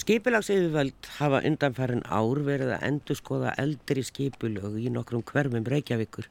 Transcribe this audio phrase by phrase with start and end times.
[0.00, 6.28] Skipilagsyfirvöld hafa undanfærin ár verið að endur skoða eldri skipilög í nokkrum hverfum Reykjavíkur.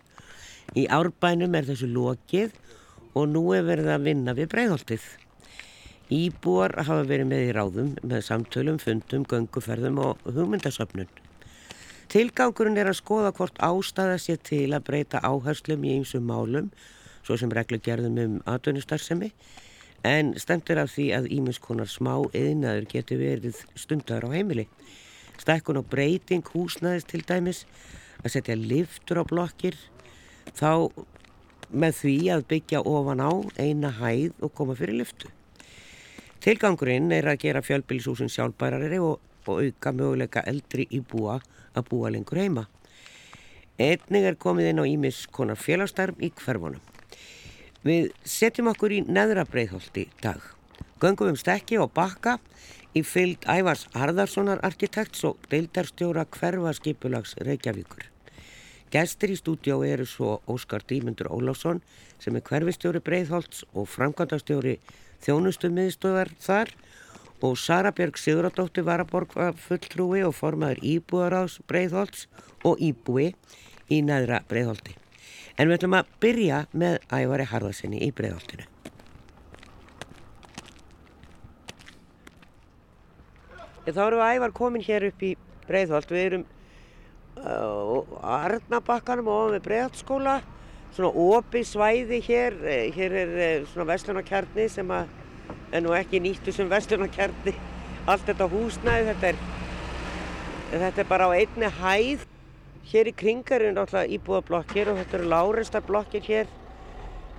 [0.74, 2.56] Í árbænum er þessu lokið
[3.14, 5.06] og nú er verið að vinna við breyðholtið.
[6.10, 11.12] Íbúar hafa verið með í ráðum með samtölum, fundum, gönguferðum og hugmyndasöfnun.
[12.10, 16.72] Tilgangurinn er að skoða hvort ástæða sér til að breyta áherslum í einsum málum,
[17.22, 19.30] svo sem reglugerðum um atvinnustarsemi,
[20.04, 24.68] en stemtir af því að ímiðskonar smá eðinaður getur verið stundar á heimili.
[25.40, 27.66] Stækkun og breyting húsnaðis til dæmis,
[28.24, 29.78] að setja liftur á blokkir,
[30.56, 30.92] þá
[31.70, 33.32] með því að byggja ofan á
[33.62, 35.30] eina hæð og koma fyrir liftu.
[36.40, 41.40] Tilgangurinn er að gera fjölbílisúsin sjálfbærari og, og auka möguleika eldri íbúa
[41.76, 42.68] að búa lengur heima.
[43.80, 46.82] Einning er komið inn á ímiðskonar félagsstarf í hverfunum.
[47.80, 50.42] Við setjum okkur í neðra breyðholti dag.
[51.00, 52.36] Göngum um stekki og bakka
[52.92, 58.04] í fylgd Ævars Harðarssonar arkitekts og deildarstjóra hverfaskipulags Reykjavíkur.
[58.92, 61.80] Gæstir í stúdjó eru svo Óskar Dímundur Ólásson
[62.20, 64.76] sem er hverfistjóri breyðholts og framkvæmdastjóri
[65.24, 66.76] þjónustumiðstöðar þar
[67.40, 72.28] og Sara Björg Siguradóttir Varaborg fulltrúi og formaður Íbúaráðs breyðholts
[72.68, 73.32] og Íbúi
[73.88, 75.00] í neðra breyðholti.
[75.60, 78.68] En við ætlum að byrja með Ævari Harðarsinni í bregðoltinu.
[83.90, 85.34] Þá við Ævar komin hér upp í
[85.68, 86.14] breiðholt.
[86.14, 86.46] Við erum
[87.40, 90.38] á Arnabakkanum og með breiðholtskóla.
[90.96, 92.56] Svona opi svæði hér.
[92.96, 97.56] Hér er uh, svona vestlunarkjarni sem er nú ekki nýttu sem vestlunarkjarni.
[98.10, 99.42] Allt þetta húsnæði, þetta er,
[100.72, 102.29] þetta er bara á einni hæð.
[102.90, 106.48] Hér í kringar eru náttúrulega íbúðablokkir og þetta eru lárestar blokkir hér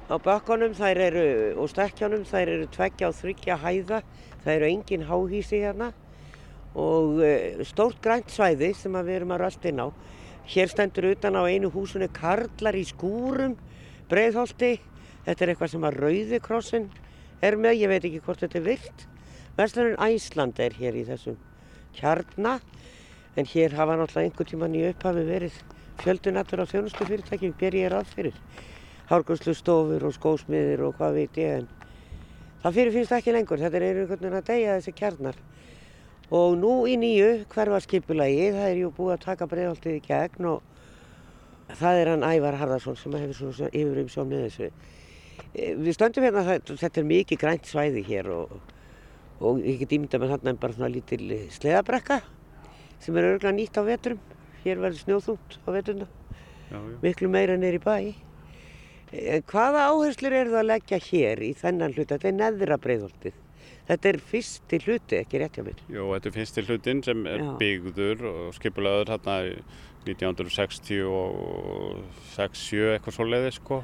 [0.07, 1.25] á bakkonum eru,
[1.59, 2.23] og stekkjanum.
[2.23, 3.99] Þær eru tveggja og þryggja hæða.
[4.45, 5.93] Það eru engin háhísi hérna
[6.79, 9.91] og uh, stórt grænt svæði sem við erum að rösta inn á.
[10.47, 13.57] Hér stendur utan á einu húsinu karlar í skúrum,
[14.07, 14.79] breiðholti.
[15.27, 16.87] Þetta er eitthvað sem að Rauðikrossin
[17.43, 19.07] er með, ég veit ekki hvort þetta er vilt.
[19.59, 21.43] Vestlunum Æsland er hér í þessum
[21.99, 22.63] kjarnar.
[23.39, 25.59] En hér hafa náttúrulega einhvern tíman í upphafi verið
[26.03, 28.39] fjöldunattur á þjónustu fyrirtækjum, ber ég er að fyrir.
[29.11, 31.69] Hárgjóðslu stofur og skósmiðir og hvað veit ég en
[32.65, 35.39] það fyrir finnst ekki lengur, þetta er einhvern veginn að deyja þessi kjarnar.
[36.31, 41.79] Og nú í nýju hverfarskipulagi, það er jú búið að taka bregðaltið í gegn og
[41.79, 44.69] það er hann Ævar Harðarsson sem hefur svona yfirum sjón með þessu.
[45.55, 48.59] E, við stöndum hérna, þetta er mikið grænt svæði hér og,
[49.39, 51.25] og ég get ímynda með þarna bara svona lítil
[51.55, 52.23] sleðabrekka
[53.01, 54.21] sem er örgulega nýtt á veturum.
[54.65, 56.07] Hér verður snjóðúnt á veturna,
[57.01, 58.15] miklu meira neyri bæ.
[59.11, 62.19] En hvaða áherslur eru það að leggja hér í þennan hluta?
[62.19, 63.39] Þetta er neðra breyðholtið.
[63.91, 65.81] Þetta er fyrsti hluti, ekki rétt hjá mér.
[65.91, 67.49] Jú, þetta er fyrsti hlutin sem er Já.
[67.59, 69.37] byggður og skipulaður hérna
[70.07, 72.05] 1960 og
[72.37, 73.81] 67 eitthvað svo leiði sko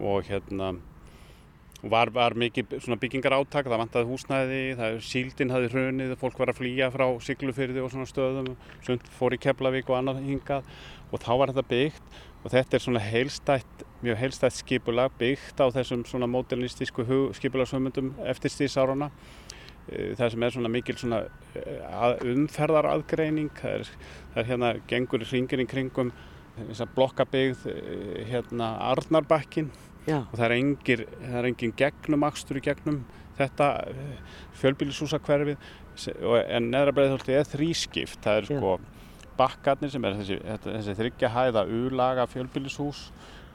[0.00, 0.74] og hérna
[1.82, 6.60] var, var mikið byggingar áttak, það vantaði húsnæði, það, síldin hafi hrunið, fólk var að
[6.60, 8.50] flýja frá Siglufyrði og svona stöðum,
[8.84, 10.68] sund fór í Keflavík og annað hingað
[11.10, 15.66] og þá var þetta byggt og þetta er svona heilstætt, mjög heilstætt skipulag byggt á
[15.72, 17.04] þessum svona modernistísku
[17.36, 19.10] skipulagshugmyndum eftir stísárarna.
[19.88, 21.22] E, það sem er svona mikil svona
[21.56, 21.78] e,
[22.32, 23.94] umferðaraðgreining, það er,
[24.32, 26.12] það er hérna gengur í hringin í kringum
[26.56, 27.76] þess að blokkabygð e,
[28.30, 29.70] hérna Arnarbakkin
[30.10, 30.20] Já.
[30.26, 31.04] og það er engin,
[31.46, 33.02] engin gegnum akstur í gegnum
[33.38, 34.16] þetta eh,
[34.60, 35.68] fjölbílisúsakverfið
[36.50, 38.20] en neðra breiðhóldi er þrískipt.
[38.24, 38.74] Það er sko
[39.40, 43.06] bakkarnir sem er þessi, þessi þryggja hæða úlaga fjölbílishús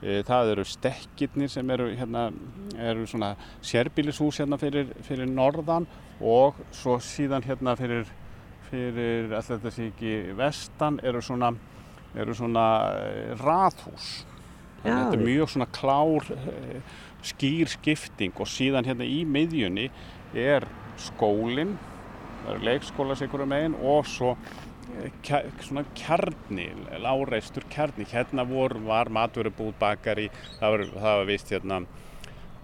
[0.02, 2.28] e, það eru stekkirnir sem eru hérna
[2.88, 3.34] eru svona
[3.66, 5.88] sérbílishús hérna fyrir, fyrir norðan
[6.22, 8.10] og svo síðan hérna fyrir
[8.70, 11.54] fyrir alltaf þessi ekki vestan eru svona
[12.16, 12.66] eru svona
[13.04, 14.24] eh, rathús
[14.86, 16.94] þannig að þetta er mjög svona klár eh,
[17.26, 19.90] skýr skipting og síðan hérna í miðjunni
[20.38, 20.68] er
[21.02, 21.76] skólinn
[22.46, 24.36] það eru leikskóla sigur um einn og svo
[25.02, 26.70] eh, svona kjarni,
[27.02, 28.06] láreistur kjarni.
[28.12, 30.30] Hérna vor, var maturubúð bakari,
[30.60, 31.86] það var, það var vist hérna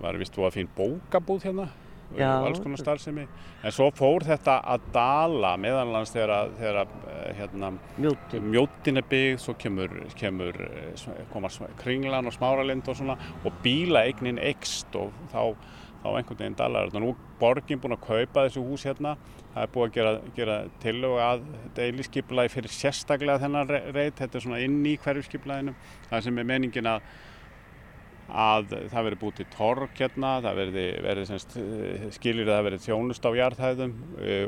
[0.01, 1.69] var vist þú að fín bókabúð hérna
[2.15, 3.25] og alls konar starfsemi.
[3.63, 9.55] En svo fór þetta að dala meðanlands þegar, þegar eh, hérna, mjótin er byggð svo
[9.59, 15.55] kemur, kemur eh, kringlan og smáralind og svona og bílaegnin ekst og þá,
[16.03, 17.03] þá einhvern veginn dalar þetta.
[17.03, 19.15] Nú er borgin búin að kaupa þessu hús hérna.
[19.51, 24.45] Það er búin að gera, gera tillög að deiliskyplagi fyrir sérstaklega þennan reyt, þetta er
[24.45, 25.75] svona inn í hverju skyplaðinu
[26.07, 27.11] það sem er meningin að
[28.31, 31.57] að það verði búið til tork hérna, það verði, verði semst,
[32.15, 33.93] skilir það verði þjónust á jarðhæðum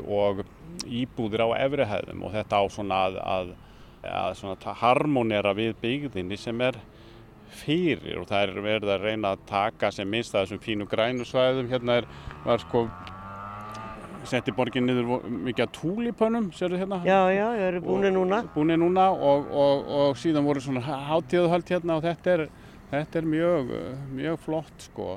[0.08, 0.42] og
[0.88, 3.54] íbúðir á efrihæðum og þetta á svona að, að,
[4.08, 6.80] að svona harmonera við byggðinni sem er
[7.54, 11.26] fyrir og það er verið að reyna að taka sem minnst að þessum fínu grænu
[11.28, 12.08] svæðum hérna er,
[12.46, 12.88] var sko
[14.28, 17.00] setti borgin niður mikið að túlipönum, sérðu hérna?
[17.06, 18.40] Já, já, það eru búinir núna.
[18.54, 20.80] Búinir núna og, og, og síðan voru svona
[21.10, 22.44] hátíðuhald hérna og þetta er,
[22.92, 23.72] þetta er mjög,
[24.14, 25.08] mjög flott sko.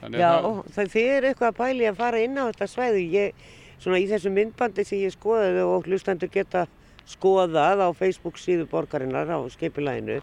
[0.00, 3.02] Þannig já, það, það er eitthvað að pæli að fara inn á þetta svæðu.
[3.14, 3.48] Ég,
[3.80, 6.66] svona í þessu myndbandi sem ég skoðaði og hlustandur geta
[7.10, 10.20] skoðað á Facebook síðu borgarinnar á skeipilæginu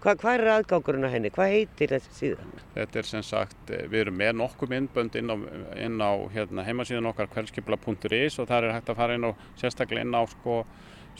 [0.00, 1.30] Hva, hvað er aðgákurinn að henni?
[1.34, 2.52] Hvað heitir þessi síðan?
[2.72, 5.36] Þetta er sem sagt, eh, við erum með nokkuð myndbönd inn á,
[5.76, 10.06] inn á hérna, heimasíðun okkar hverskipla.is og það er hægt að fara inn á sérstaklega
[10.06, 10.62] inn á sko,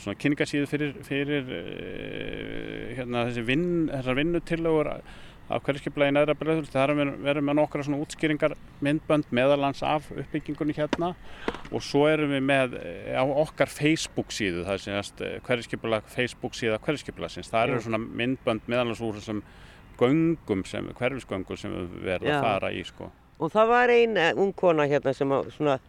[0.01, 4.95] svona kynningasíðu fyrir, fyrir uh, hérna, þessi vinn, þessar vinnutillögur
[5.51, 6.67] af hverjskiplega í næra bregður.
[6.71, 6.93] Það
[7.23, 11.13] verður með nokkra svona útskýringar myndbönd meðalans af uppbyggingunni hérna
[11.71, 16.55] og svo erum við með eh, á okkar Facebook síðu, það semast eh, hverjskiplega Facebook
[16.57, 17.51] síða hverjskiplega sinns.
[17.51, 19.43] Það eru svona myndbönd meðalans úr þessum
[19.99, 20.63] göngum,
[20.99, 23.11] hverjusgöngum sem við verðum að fara í sko.
[23.41, 25.79] Og það var ein eh, ung kona hérna sem svona,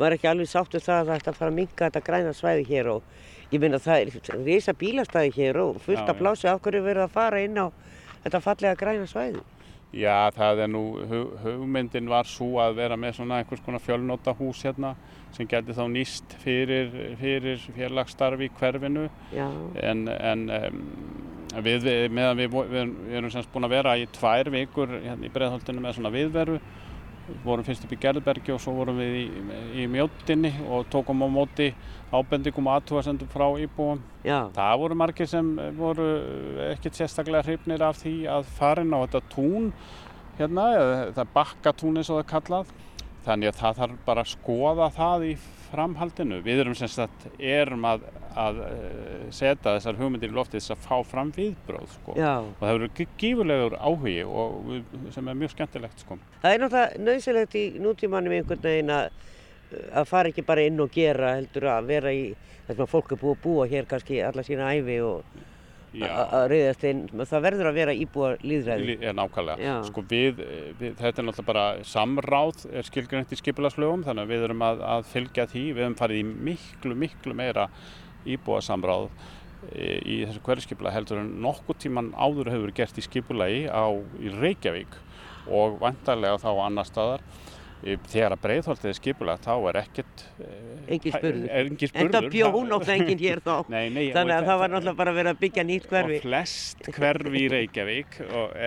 [0.00, 2.66] var ekki alveg sáttu það að það ætti að fara að minka þetta græna svæði
[2.70, 6.84] hér og ég minna það er reysa bílastæði hér og fullt af plási af hverju
[6.84, 7.66] verður að fara inn á
[8.24, 9.42] þetta fallega græna svæði?
[9.90, 10.82] Já, það er nú,
[11.42, 14.92] hugmyndin var svo að vera með svona einhvers konar fjölnóta hús hérna
[15.34, 19.48] sem geti þá nýst fyrir, fyrir fjarlagstarfi í hverfinu Já.
[19.82, 20.84] en, en um,
[21.66, 25.82] við, meðan við, við, erum semst búin að vera í tvær vikur hérna í breðhaldinu
[25.82, 26.60] með svona viðveru
[27.44, 29.24] vorum fyrst upp í Gerðbergi og svo vorum við í,
[29.82, 31.70] í mjóttinni og tókum á móti
[32.10, 34.02] ábendingum aðtúarsendum frá íbúum.
[34.26, 34.50] Já.
[34.56, 36.08] Það voru margir sem voru
[36.70, 39.72] ekkert sérstaklega hrifnir af því að farin á þetta tún
[40.40, 40.66] hérna,
[41.10, 42.76] eða bakkatún eins og það kallað.
[43.26, 45.32] Þannig að það þarf bara að skoða það í
[45.70, 46.40] framhaldinu.
[46.44, 48.04] Við erum sem sagt, erum að,
[48.38, 52.16] að eh, setja þessar hugmyndir í loftið þess að fá fram viðbróð sko.
[52.16, 54.72] og það verður gífurlegur áhugi og,
[55.14, 56.18] sem er mjög skemmtilegt sko.
[56.42, 59.10] Það er náttúrulega nöðsilegt í nútímanum einhvern veginn að,
[60.02, 62.26] að fara ekki bara inn og gera heldur að vera í
[62.66, 65.46] þess að fólk er búið að búa hér kannski alla sína æfi og
[65.98, 68.96] að reyðast inn, það verður að vera íbúa líðræði.
[69.02, 69.72] Já, nákvæmlega.
[69.88, 70.42] Sko við,
[70.78, 74.84] við, þetta er náttúrulega bara samráð er skilgrænt í skipilagslögum þannig að við erum að,
[74.92, 77.66] að fylgja því, við hefum farið í miklu, miklu meira
[78.28, 79.08] íbúa samráð
[79.72, 83.90] e, í þessu hverjarskipila heldur en nokkuð tíman áður hefur gert í skipulagi á
[84.20, 84.98] í Reykjavík
[85.50, 87.24] og vantarlega þá annar staðar
[87.80, 90.48] þegar að breyðholtið er skipulagt þá er ekkert eh,
[90.96, 91.46] engin spurður.
[91.50, 93.54] en það bjó náttúrulega engin hér þá.
[93.74, 96.18] Nei, nei, þannig að það var náttúrulega bara verið að byggja nýtt hverfi.
[96.18, 98.10] og flest hverfi í Reykjavík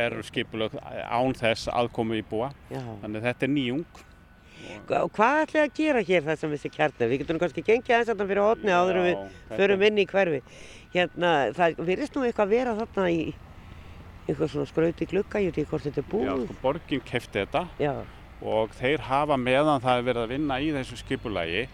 [0.03, 2.81] er skipulagt án þess aðkomu í búa Já.
[3.03, 4.01] þannig að þetta er nýjung.
[4.73, 8.11] Og hvað ætlaði að gera hér það sem þessi kjarnar við getum kannski gengið aðeins
[8.13, 9.17] að það fyrir hodni áður en við
[9.59, 10.39] förum inn í hverfi.
[10.93, 13.05] Hérna það verðist nú eitthvað að vera þarna
[18.43, 21.65] og þeir hafa meðan það er verið að vinna í þessu skipulagi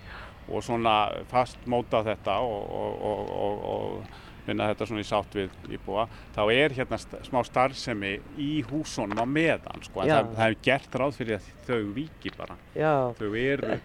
[0.50, 0.96] og svona
[1.30, 6.76] fastmóta þetta og, og, og, og vinna þetta svona í sátt við íbúa þá er
[6.78, 10.04] hérna smá starfsemi í húsunum á meðan sko.
[10.04, 12.58] En það, það hefur gert ráð fyrir að þau viki bara.
[12.74, 12.94] Já.
[13.20, 13.80] þau eru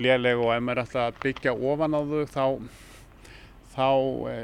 [0.00, 2.46] lélega og ef maður er alltaf að byggja ofan á þau þá
[3.70, 3.88] þá
[4.32, 4.36] e,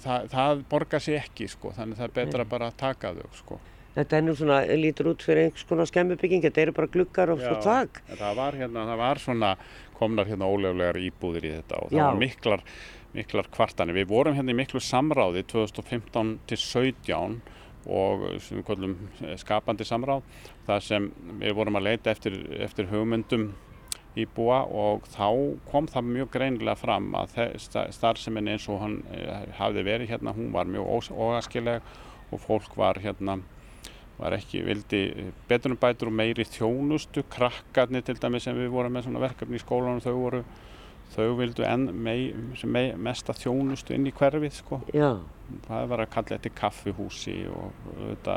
[0.00, 1.74] það, það borgar sér ekki sko.
[1.76, 3.60] Þannig það er betra bara að taka þau sko
[3.96, 7.40] Þetta er nú svona, lítur út fyrir einhvers konar skemmubygging, þetta eru bara glukkar og
[7.42, 8.02] svo takk.
[8.12, 9.54] Það var hérna, það var svona,
[9.98, 12.04] komnar hérna óleflegar íbúðir í þetta og það Já.
[12.06, 12.62] var miklar,
[13.16, 13.98] miklar kvartanir.
[13.98, 17.40] Við vorum hérna í miklu samráði 2015 til 17
[17.90, 18.28] og
[18.68, 18.94] kallum
[19.24, 20.22] eh, skapandi samráð,
[20.68, 23.50] það sem við vorum að leita eftir, eftir hugmyndum
[24.18, 25.26] íbúa og þá
[25.70, 27.38] kom það mjög greinilega fram að
[27.94, 31.90] starfseminn eins og hann eh, hafði verið hérna, hún var mjög óaskileg
[32.30, 33.40] og fólk var hérna
[34.20, 35.02] var ekki, vildi
[35.48, 40.02] beturumbætur og meiri þjónustu, krakkarnir til dæmi sem við vorum með svona verkefni í skólanum
[40.04, 40.42] þau voru,
[41.14, 42.32] þau vildu enn mei,
[42.64, 44.82] mei, mesta þjónustu inn í hverfið sko.
[44.94, 45.14] Já.
[45.66, 48.28] Það var að kalla þetta kaffihúsi og, og,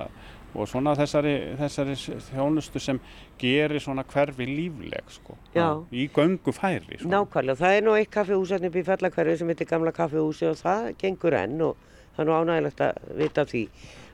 [0.53, 1.97] og svona þessari, þessari
[2.29, 3.01] þjónustu sem
[3.41, 5.37] gerir svona hverfi lífleg sko.
[5.53, 5.67] Já.
[5.91, 7.01] Í göngu færi.
[7.01, 7.11] Sko.
[7.11, 10.93] Nákvæmlega, það er nú eitt kaffihús hérna í fellakverfi sem heitir Gamla kaffihúsi og það
[11.03, 13.67] gengur enn og það er nú ánægilegt að vita því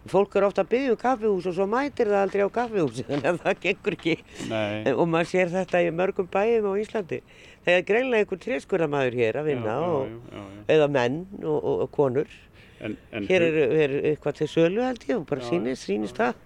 [0.07, 3.29] fólk er ofta að byggja um kaffihús og svo mætir það aldrei á kaffihúsi þannig
[3.31, 4.17] að það gengur ekki
[4.49, 4.93] Nei.
[4.93, 7.21] og maður sér þetta í mörgum bæjum á Íslandi
[7.69, 11.73] er greinlega einhver trískurðamæður hér að vinna já, og, já, já, eða menn og, og,
[11.85, 12.37] og konur
[12.79, 16.39] en, en hér er, er eitthvað til sölu held ég og bara sínist, sínist það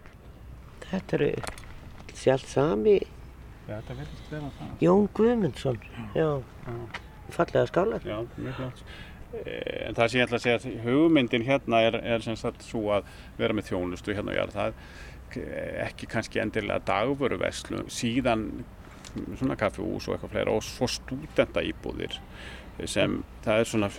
[0.94, 1.30] Þetta eru
[2.14, 3.00] sjálf sami.
[4.84, 5.80] Jón Guðmundsson.
[6.14, 6.28] Já,
[7.34, 8.06] fallega skálar.
[8.06, 8.84] Já, mjög flott.
[9.34, 12.64] Eh, En það sem ég ætla að segja að hugmyndin hérna er, er sem sagt
[12.66, 14.74] svo að vera með þjónustu hérna og ég er það
[15.88, 18.44] ekki kannski endilega dagvöru veslu, síðan
[19.40, 22.20] svona kaffihús og eitthvað fleira og svo stúdenta íbúðir
[22.90, 23.90] sem það er svona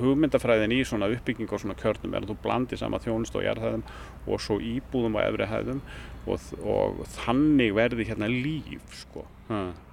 [0.00, 3.82] hugmyndafræðin í svona uppbygging og svona kjörnum er að þú blandir sama þjónustu og jarðhæðum
[4.26, 5.82] og svo íbúðum á efri hæðum
[6.24, 9.26] og, og þannig verði hérna líf sko.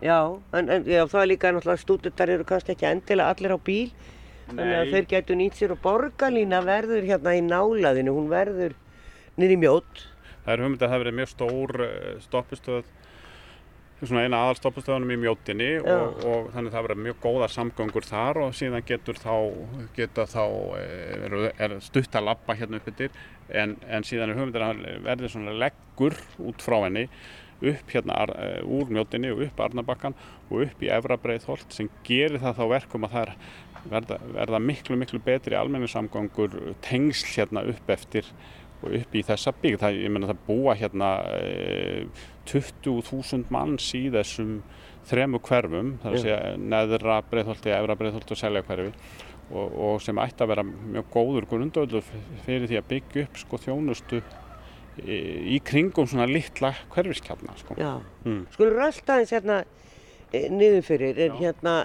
[0.06, 0.20] Já,
[0.56, 3.92] en, en já, það er líka náttúrulega stúdendar eru kannski ekki endilega allir á bíl.
[4.50, 8.78] Þannig að þeir getur nýtt sér og borgarlína verður hérna í nálaðinu, hún verður
[9.40, 10.06] niður í mjót.
[10.46, 12.88] Það er hugmynd að það verið mjög stór eh, stoppistöð
[14.00, 18.56] svona eina aðalstoppustöðunum í mjótinni og, og þannig það verið mjög góðar samgöngur þar og
[18.56, 19.34] síðan getur þá,
[19.98, 20.44] geta þá
[20.80, 23.12] eh, er, er stutt að lappa hérna upp yfir
[23.50, 26.16] en, en síðan er hugmynd að það verði svona leggur
[26.48, 27.10] út frá henni
[27.60, 30.16] upp hérna eh, úr mjótinni og upp Arnabakkan
[30.48, 33.34] og upp í Efra Breiðholt sem gerir það þá verkum að það er
[33.90, 38.28] verða, verða miklu miklu betri almenningssamgöngur tengsl hérna upp eftir
[38.84, 39.80] og upp í þessa byggð.
[39.82, 42.06] Það, ég meina það búa hérna e,
[42.48, 44.60] 20.000 manns í þessum
[45.10, 48.92] þremu hverfum, það er að segja neðra breiðholti, efra breiðholti og selja hverfi
[49.50, 52.06] og, og sem ætti að vera mjög góður grundöðlur
[52.46, 54.20] fyrir því að byggja upp sko þjónustu
[55.02, 55.18] í,
[55.56, 57.78] í kringum svona litla hverfiskjarna sko.
[57.80, 57.96] Já,
[58.26, 58.44] Mm.
[58.76, 59.64] ræsta aðeins hérna
[60.34, 61.40] e, niður fyrir, en Já.
[61.48, 61.76] hérna,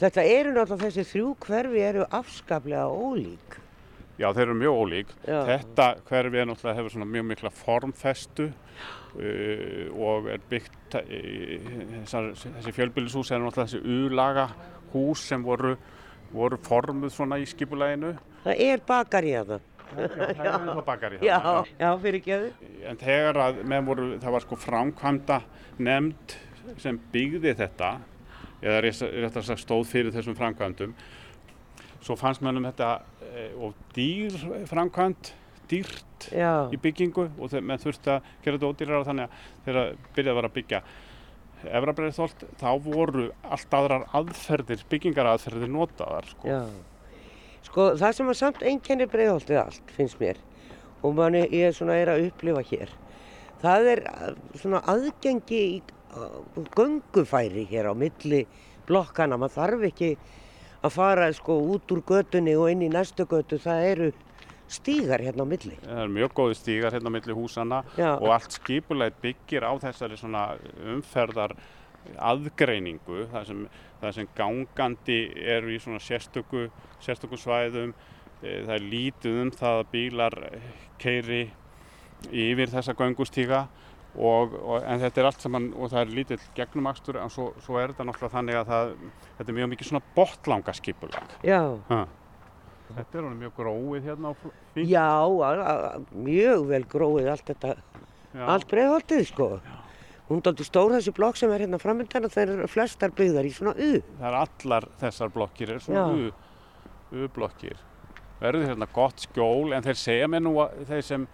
[0.00, 3.58] þetta eru náttúrulega þessi þrjú hverfi eru afskaplega ólík.
[4.14, 5.14] Já, þeir eru mjög ólík.
[5.26, 5.40] Já.
[5.48, 12.30] Þetta hverfi er náttúrulega hefur svona mjög mikla formfestu uh, og er byggt, uh, þessar,
[12.60, 14.48] þessi fjölbýlishús er náttúrulega þessi ulaga
[14.94, 15.74] hús sem voru,
[16.34, 18.14] voru formuð svona í skipulæginu.
[18.44, 19.70] Það er bakari að það.
[19.94, 22.48] Það er ennþá bakari Já, þarna, já, fyrir geðu.
[22.88, 25.38] En þegar að með voru, það var sko framkvæmda
[25.84, 26.36] nefnd
[26.80, 27.90] sem byggði þetta,
[28.64, 30.94] eða rétt að stóð fyrir þessum framkvæmdum,
[32.04, 32.90] svo fannst mönnum þetta
[33.28, 34.36] e, og dýr
[34.70, 35.32] framkvæmd,
[35.70, 39.98] dýrt Já, í byggingu og þeir, menn þurfti að gera þetta ódýrar þannig að þegar
[40.16, 40.82] byrjað var að byggja
[41.64, 46.58] Efrabreiðþólt, þá voru allt aðrar aðferðir, byggingaraðferðir notaðar sko.
[47.64, 50.40] Sko, það sem að samt einkennir breiðholtið allt, finnst mér,
[51.00, 52.92] og manni ég svona er að upplifa hér,
[53.62, 55.78] það er uh, svona aðgengi í
[56.16, 58.44] uh, göngufæri hér á milli
[58.88, 60.10] blokkana, maður þarf ekki
[60.84, 64.10] að fara sko út úr götunni og inn í næstu götu, það eru
[64.68, 65.76] stígar hérna á milli.
[65.84, 68.12] Það eru mjög góði stígar hérna á milli húsana Já.
[68.16, 70.44] og allt skipulega byggir á þessari svona
[70.94, 71.56] umferðar
[72.20, 73.60] aðgreiningu, það sem,
[74.02, 75.20] það sem gangandi
[75.56, 76.66] eru í svona sérstöku,
[77.04, 77.94] sérstöku svæðum,
[78.42, 80.36] e, það er lítið um það að bílar
[81.00, 81.42] keiri
[82.28, 83.64] yfir þessa göngustíga
[84.16, 87.78] og, og, en þetta er allt saman og það er lítill gegnumakstur en svo, svo
[87.80, 88.92] er þetta náttúrulega þannig að það,
[89.38, 91.34] þetta er mjög mikið svona botlanga skipulag.
[91.46, 92.04] Já, Ha.
[92.94, 94.76] Þetta er alveg mjög gróið hérna á fínt.
[94.86, 97.70] já, a, a, mjög vel gróið allt þetta,
[98.34, 98.44] Já.
[98.54, 99.48] allt breiðholtið sko.
[100.28, 103.48] Hún er aldrei stór þessi blokk sem er hérna framöndan og þeir eru flestar byggðar
[103.48, 103.88] í svona U.
[104.20, 105.86] Það er allar þessar blokkir, er Já.
[105.88, 106.30] svona U,
[107.24, 107.80] U-blokkir.
[108.40, 111.26] Verður hérna gott skjól, en þeir segja mér nú að þeir sem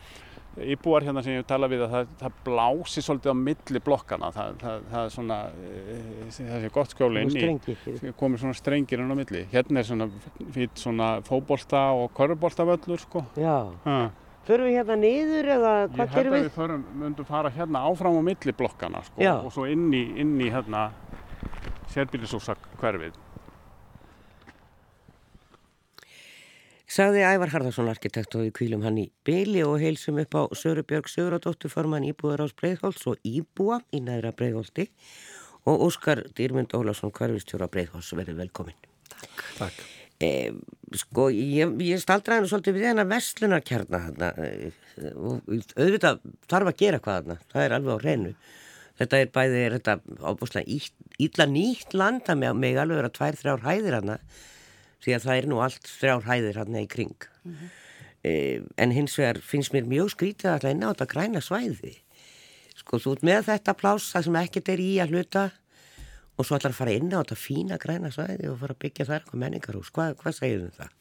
[0.59, 4.30] íbúar hérna sem ég hef talað við að það, það blási svolítið á milli blokkana.
[4.35, 5.99] Það, það, það er svona, e,
[6.30, 9.45] það sé gott skjól inn í, komið svona strengir inn á milli.
[9.52, 10.09] Hérna er svona
[10.57, 13.25] fýtt svona fótbolta og körfuboltavöllur, sko.
[13.38, 13.57] Já.
[13.87, 14.00] Ha.
[14.49, 16.45] Förum við hérna niður eða Ég hvað held gerum að við?
[16.49, 19.35] við förum, myndum fara hérna áfram á milli blokkana, sko, Já.
[19.45, 20.88] og svo inn í, inn í hérna
[21.92, 23.19] sérbýlisúsa hverfið.
[26.90, 31.06] Sagði Ævar Harðarsson arkitekt og við kvílum hann í byli og heilsum upp á Sörubjörg
[31.06, 34.88] Söguradóttur formann íbúðar ás Breiðholts og íbúa í næðra Breiðholti
[35.70, 38.82] og Óskar Dýrmund Ólafsson hverfistjóra Breiðholts verið velkomin.
[39.61, 39.78] Takk.
[40.18, 40.50] E,
[40.99, 44.75] sko, ég, ég staldraði nú svolítið við hennar vestlunarkjarna þarna e,
[45.14, 45.47] og
[45.78, 48.37] auðvitað þarf að gera hvað þarna, það er alveg á reynu.
[48.99, 50.80] Þetta er bæði, er þetta ábúslega
[51.23, 54.25] ítla nýtt land, það með, með alveg vera tvær, þrjár hæðir þarna,
[55.04, 57.28] því að það er nú allt þrjár hæðir þarna í kring.
[58.25, 58.33] e,
[58.76, 61.97] en hins vegar finnst mér mjög skrítið að inn á þetta græna svæði.
[62.76, 65.49] Sko, þú ert með þetta pláss, það sem ekkert er í að hluta
[66.37, 69.09] og svo ætlar að fara inn á þetta fína græna svæði og fara að byggja
[69.09, 69.90] þar eitthvað menningarhús.
[69.92, 70.97] Hvað, hvað segir um það?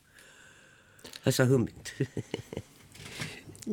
[1.23, 1.93] Þessa hugmynd.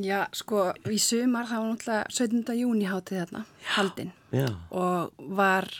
[0.06, 2.56] Já, sko, í sumar það var náttúrulega 17.
[2.58, 3.42] júni hátið þarna,
[3.72, 4.10] haldinn
[4.68, 5.70] og var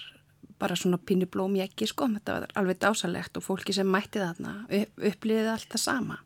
[0.61, 4.23] bara svona pínu blóm í ekki, sko, þetta var alveg dásalegt og fólki sem mætti
[4.23, 6.19] þarna upp, upplýðið allt það sama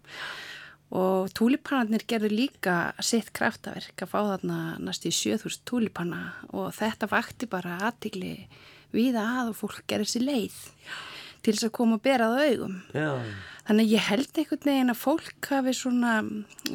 [0.90, 7.46] og túlipanarnir gerðu líka sitt kraftaverk að fá þarna næstu 7000 túlipanna og þetta vakti
[7.50, 8.34] bara aðtikli
[8.94, 10.58] viða að og fólk gerði sér leið
[11.44, 12.74] til þess að koma og bera það augum.
[12.92, 13.10] Já.
[13.68, 16.16] Þannig að ég held einhvern veginn að fólk hafi svona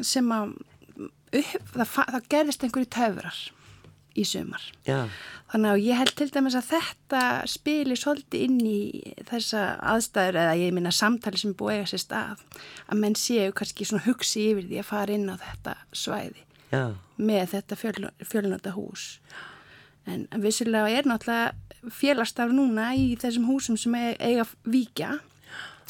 [0.07, 0.55] sem að
[1.35, 3.41] upp, það, það gerðist einhverju töfrar
[4.15, 4.63] í sömar.
[4.87, 5.07] Já.
[5.51, 8.79] Þannig að ég held til dæmis að þetta spili svolítið inn í
[9.29, 12.45] þessa aðstæður eða ég minna samtali sem búið eiga sér stað
[12.87, 16.41] að menn séu kannski svona hugsi yfir því að fara inn á þetta svæði
[16.71, 16.83] Já.
[17.17, 19.05] með þetta fjöl, fjölnöta hús.
[20.05, 25.19] En vissilega er náttúrulega félagstaf núna í þessum húsum sem eiga víkja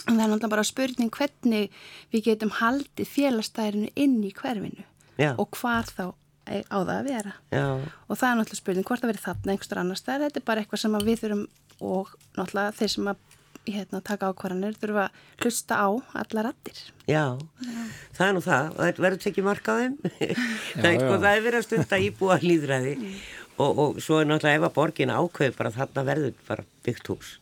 [0.05, 1.79] en það er náttúrulega bara spurning hvernig
[2.13, 4.85] við getum haldið félagstæðinu inn í hverfinu
[5.17, 5.33] Já.
[5.39, 6.13] og hvar þá
[6.45, 7.33] á það að vera.
[7.51, 7.67] Já.
[8.09, 10.83] og það er náttúrulega spurning hvort að vera þarna einhverstur annars það er bara eitthvað
[10.83, 11.45] sem við þurfum
[11.85, 13.23] og náttúrulega þeir sem að
[13.65, 15.89] hérna, taka ákvarðanir þurfum að hlusta á
[16.21, 17.81] alla rattir Já, já.
[18.17, 18.69] það er nú það.
[18.75, 19.97] Og verður tekið markaðum
[20.83, 23.17] það, er, það er verið að stunda íbúa hlýðræði mm.
[23.57, 27.35] og, og svo er náttúrulega ef að borgin ákveð bara þarna verður bara byggt hús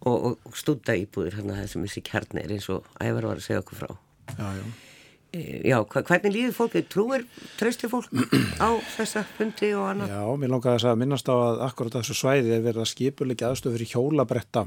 [0.00, 3.46] og, og, og stunda íbúður þarna það sem þessi kjarnir eins og ævar var að
[3.46, 3.92] segja okkur frá.
[4.34, 4.89] Já, já
[5.32, 6.82] já, hvernig líður fólki?
[6.90, 7.26] Trúir,
[7.58, 8.10] tröstir fólk
[8.58, 10.14] á þessa fundi og annað?
[10.14, 13.76] Já, mér langar að minnast á að akkurat þessu svæði er verið að skipulegja aðstöð
[13.76, 14.66] fyrir hjólabretta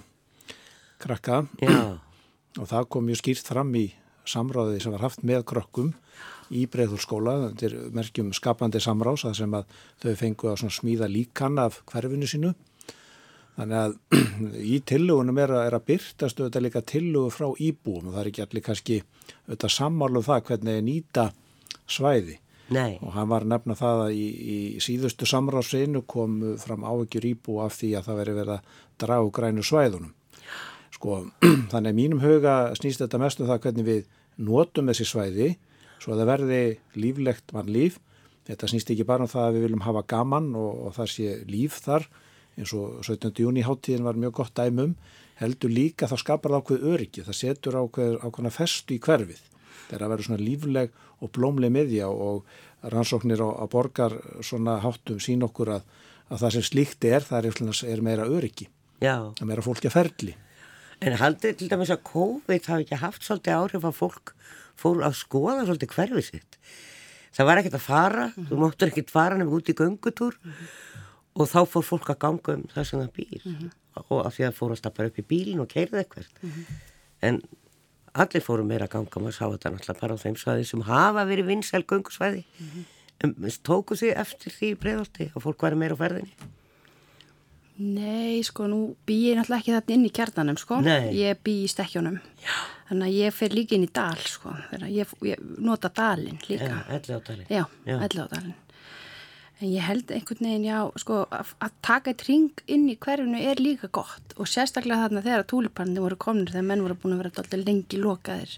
[1.03, 1.99] krakka Já.
[2.61, 3.89] og það kom mjög skýrt fram í
[4.29, 5.91] samráði sem var haft með krökkum
[6.53, 11.59] í breyðhúrskóla, þetta er merkjum skapandi samráðs að sem að þau fengu að smíða líkan
[11.59, 12.53] af hverfinu sínu
[13.53, 13.97] Þannig að
[14.75, 18.45] í tillugunum er að, að byrtast auðvitað líka tillugu frá íbúum og það er ekki
[18.45, 19.01] allir kannski
[19.45, 21.27] auðvitað sammáluð um það hvernig er nýta
[21.89, 22.39] svæði.
[22.73, 22.97] Nei.
[23.03, 27.77] Og hann var nefna það að í, í síðustu samráðsinu kom fram ávegjur íbú af
[27.77, 30.15] því að það veri verið að dragu grænu svæðunum.
[30.95, 31.19] Sko,
[31.73, 34.09] þannig að mínum huga snýst þetta mest um það hvernig við
[34.41, 35.51] notum þessi svæði
[36.01, 36.61] svo að það verði
[36.99, 38.01] líflegt mann líf.
[38.47, 41.35] Þetta snýst ekki bara um það að við viljum hafa gaman og, og það sé
[41.47, 42.09] líf þar
[42.57, 43.33] eins og 17.
[43.41, 44.93] júni háttíðin var mjög gott dæmum
[45.39, 49.41] heldur líka þá skapar það ákveð öryggi það setur ákveð ákveðna festu í hverfið
[49.87, 52.45] þegar að vera svona lífleg og blómleg miðja og
[52.93, 55.83] rannsóknir á, á borgar svona háttum sín okkur að,
[56.29, 58.69] að það sem slíkt er það er, er meira öryggi
[59.01, 59.33] Já.
[59.33, 60.39] það er meira fólki að ferli
[61.03, 64.31] En haldið til dæmis að COVID hafi ekki haft svolítið áhrif að fólk
[64.79, 66.57] fór að skoða svolítið hverfið sitt
[67.33, 68.47] það var ekkert að fara, mm -hmm.
[68.47, 70.92] þú móttur ekkert fara nefnum út í göngutúr mm -hmm
[71.33, 73.69] og þá fór fólk að ganga um það sem það býr mm -hmm.
[74.09, 76.81] og af því að fór að stappa upp í bílinn og keirða eitthvað mm -hmm.
[77.27, 77.41] en
[78.13, 81.25] allir fóru meira að ganga maður sá þetta náttúrulega bara á þeim svæði sem hafa
[81.25, 82.83] verið vinsæl gungusvæði mm -hmm.
[83.23, 86.35] um, tóku því eftir því bregðaldi og fólk væri meira á ferðinni
[87.73, 91.09] Nei, sko, nú bý ég náttúrulega ekki þetta inn í kjarnanum, sko Nei.
[91.17, 92.53] ég bý í stekkjónum Já.
[92.89, 94.53] þannig að ég fer líka inn í dal, sko
[94.85, 98.53] ég, ég nota dalin líka Já, elli á dalin Já, elli á dalin
[99.61, 103.61] En ég held einhvern veginn, já, sko, að taka eitt ring inn í hverjunu er
[103.61, 107.31] líka gott og sérstaklega þarna þegar túlipanni voru komin þegar menn voru búin að vera
[107.43, 108.57] alltaf lengi lokaðir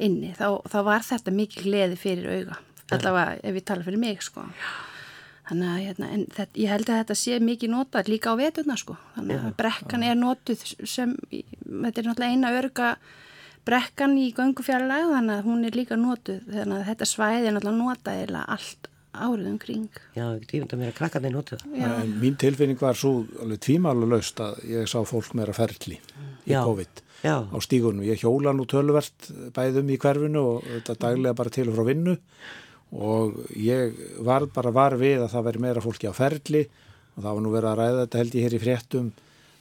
[0.00, 2.60] inni, þá, þá var þetta mikið gleði fyrir auga,
[2.96, 4.46] allavega ef við tala fyrir mig, sko.
[5.50, 8.96] Þannig að, hérna, þetta, ég held að þetta sé mikið notað líka á vetuna, sko.
[9.16, 12.92] Þannig að brekkan er notuð sem, þetta er náttúrulega eina örga
[13.68, 17.82] brekkan í göngufjarlag, þannig að hún er líka notuð, þannig að þetta svæði er náttúrulega
[17.82, 19.88] notað eða allt árið umkring.
[20.14, 23.62] Já, ég veit að mér að krakka þeir notu það Mín tilfinning var svo alveg
[23.66, 26.62] tvímálu löst að ég sá fólk meira ferli í Já.
[26.64, 27.02] COVID.
[27.20, 27.36] Já.
[27.52, 28.04] á stígunum.
[28.06, 32.14] Ég hjóla nú tölvert bæðum í hverfinu og þetta daglega bara til og frá vinnu.
[32.96, 36.62] Og ég var bara var við að það veri meira fólki á ferli.
[37.16, 39.10] Og það var nú verið að ræða þetta held ég hér í fréttum.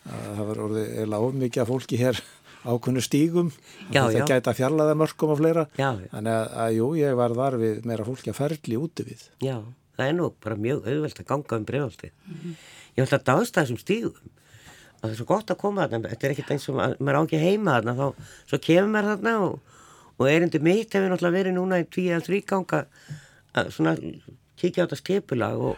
[0.09, 2.21] Að það var orðið eða ofmikið fólki hér
[2.65, 3.51] ákunnu stígum
[3.93, 5.67] já, og það gæta fjarlæða mörgum og fleira.
[5.79, 9.23] Já, þannig að, að jú, ég var þar við meira fólki að ferli úti við.
[9.45, 9.55] Já,
[9.95, 12.59] það er nú bara mjög auðvelt að ganga um bregðaldi mm -hmm.
[12.97, 14.35] ég ætla að dásta þessum stígum.
[14.99, 17.23] Og það er svo gott að koma þarna þetta er ekkert eins og maður á
[17.23, 18.07] ekki heima þarna þá
[18.49, 19.59] svo kemur maður þarna og,
[20.19, 22.85] og erindu mitt hefur náttúrulega verið núna í tví eða þrý ganga
[23.55, 23.95] að svona
[24.59, 25.77] kíkja á þetta skipulag og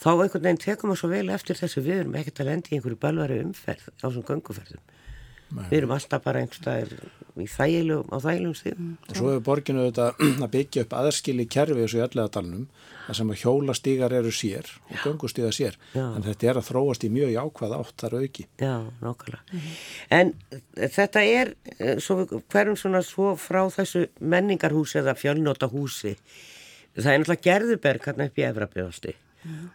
[0.00, 2.78] þá einhvern veginn tekum maður svo vel eftir þessu við erum ekkert að lendi í
[2.78, 4.99] einhverju balvari umferð á svona ganguferðum Nei.
[5.50, 6.92] Við erum alltaf bara einhverstaðir
[7.40, 8.86] í þægilegum, á þægilegum stíðum.
[8.86, 9.08] Mm.
[9.08, 12.66] Og svo hefur borginu auðvitað að byggja upp aðskili kerfi þessu í allega dalnum,
[13.06, 15.78] þar sem að hjólastígar eru sér og göngustígar sér.
[15.96, 16.04] Já.
[16.04, 18.46] En þetta er að þróast í mjög jákvæða átt þar auki.
[18.62, 19.42] Já, nákvæmlega.
[19.50, 19.72] Mm.
[20.18, 20.34] En
[20.98, 22.20] þetta er, eh, svo,
[22.52, 26.14] hverjum svona svo frá þessu menningarhúsi eða fjölnóta húsi,
[26.98, 29.16] það er náttúrulega gerðuberg hann upp í Efrabjóðasti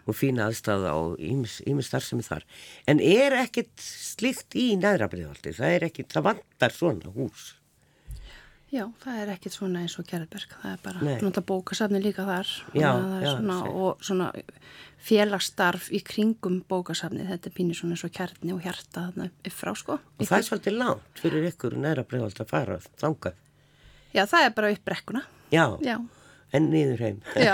[0.05, 2.45] og fína aðstæða og ímið starfsemi þar.
[2.87, 7.53] En er ekkit slikt í næðrabriðvaldi það er ekkit, það vantar svona hús.
[8.73, 12.49] Já, það er ekkit svona eins og Kjærberg, það er bara náttúrulega bókasafni líka þar.
[12.75, 12.89] Já,
[13.21, 14.31] já, svona, og svona
[15.05, 19.55] félagsstarf í kringum bókasafni, þetta er pínir svona eins og kjarni og hjarta þarna upp
[19.55, 19.99] frá sko.
[20.01, 23.39] Og það er svolítið langt fyrir ykkur næra bregðald að fara þangað.
[24.15, 25.23] Já, það er bara upp brekkuna.
[25.53, 25.97] Já, Já,
[26.53, 27.17] en niður heim.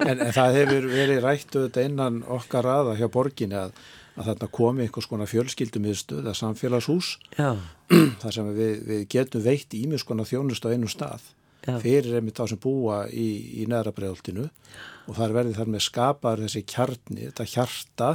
[0.00, 3.74] En, en það hefur verið rættu þetta innan okkar aða hjá borginni að,
[4.16, 7.52] að þarna komi einhvers konar fjölskyldumiðstöð eða samfélagshús Já,
[8.22, 11.28] þar sem við, við getum veitt ímis konar þjónust á einu stað
[11.66, 11.76] Já.
[11.82, 13.28] fyrir einmitt þá sem búa í,
[13.60, 18.12] í neðra bregðoltinu og þar verði þar með skapar þessi kjarni, þetta hjarta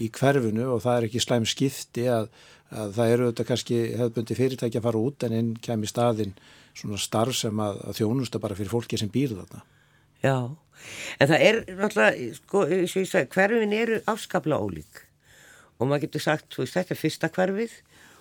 [0.00, 2.30] í hverfinu og það er ekki slæm skipti að,
[2.74, 6.34] að það eru þetta kannski hefðbundi fyrirtæki að fara út en inn kem í staðin
[6.74, 9.62] svona starf sem að, að þjónusta bara fyrir fólki sem býr þarna.
[10.22, 10.36] já.
[11.20, 15.04] En það er náttúrulega, sko, og ég sagði, hverfin eru afskaplega ólík.
[15.80, 17.76] Og maður getur sagt, þú veist, þetta er fyrsta hverfið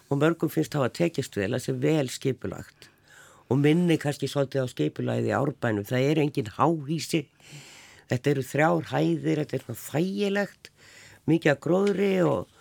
[0.09, 2.89] og mörgum finnst það að tekjast vel að sé vel skipulagt.
[3.49, 5.87] Og minni kannski svolítið á skipulagið í árbænum.
[5.87, 7.23] Það er engin háhísi.
[8.09, 10.71] Þetta eru þrjár hæðir, þetta er svona þægilegt,
[11.29, 12.55] mikið að gróðri og,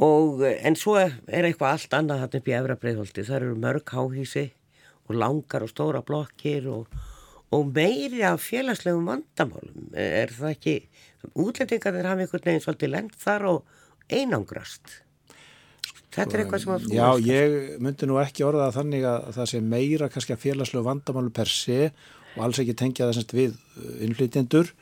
[0.00, 3.26] og en svo er eitthvað allt annað þarna upp í efra breiðholti.
[3.28, 4.46] Það eru mörg háhísi
[5.08, 6.86] og langar og stóra blokkir og,
[7.54, 9.90] og meiri af félagslegum vandamálum.
[9.96, 10.76] Er það ekki,
[11.34, 13.78] útlendingarnir hafa einhvern veginn svolítið lengt þar og
[14.12, 15.00] einangrast.
[16.08, 17.26] Þetta er eitthvað sem að Já, veist.
[17.28, 21.50] ég myndi nú ekki orða þannig að það sé meira kannski að félagslegu vandamálu per
[21.52, 21.90] se
[22.36, 24.72] og alls ekki tengja það semst við uh, innflytjendur.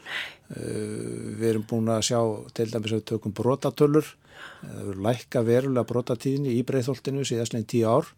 [0.53, 2.21] Uh, Við erum búin að sjá
[2.57, 4.07] til dæmis að við tökum brotatölur.
[4.07, 4.27] Uh,
[4.67, 8.13] Það verður lækka verulega brotatíðinni í breyðholtinu síðastlegin tíu ár.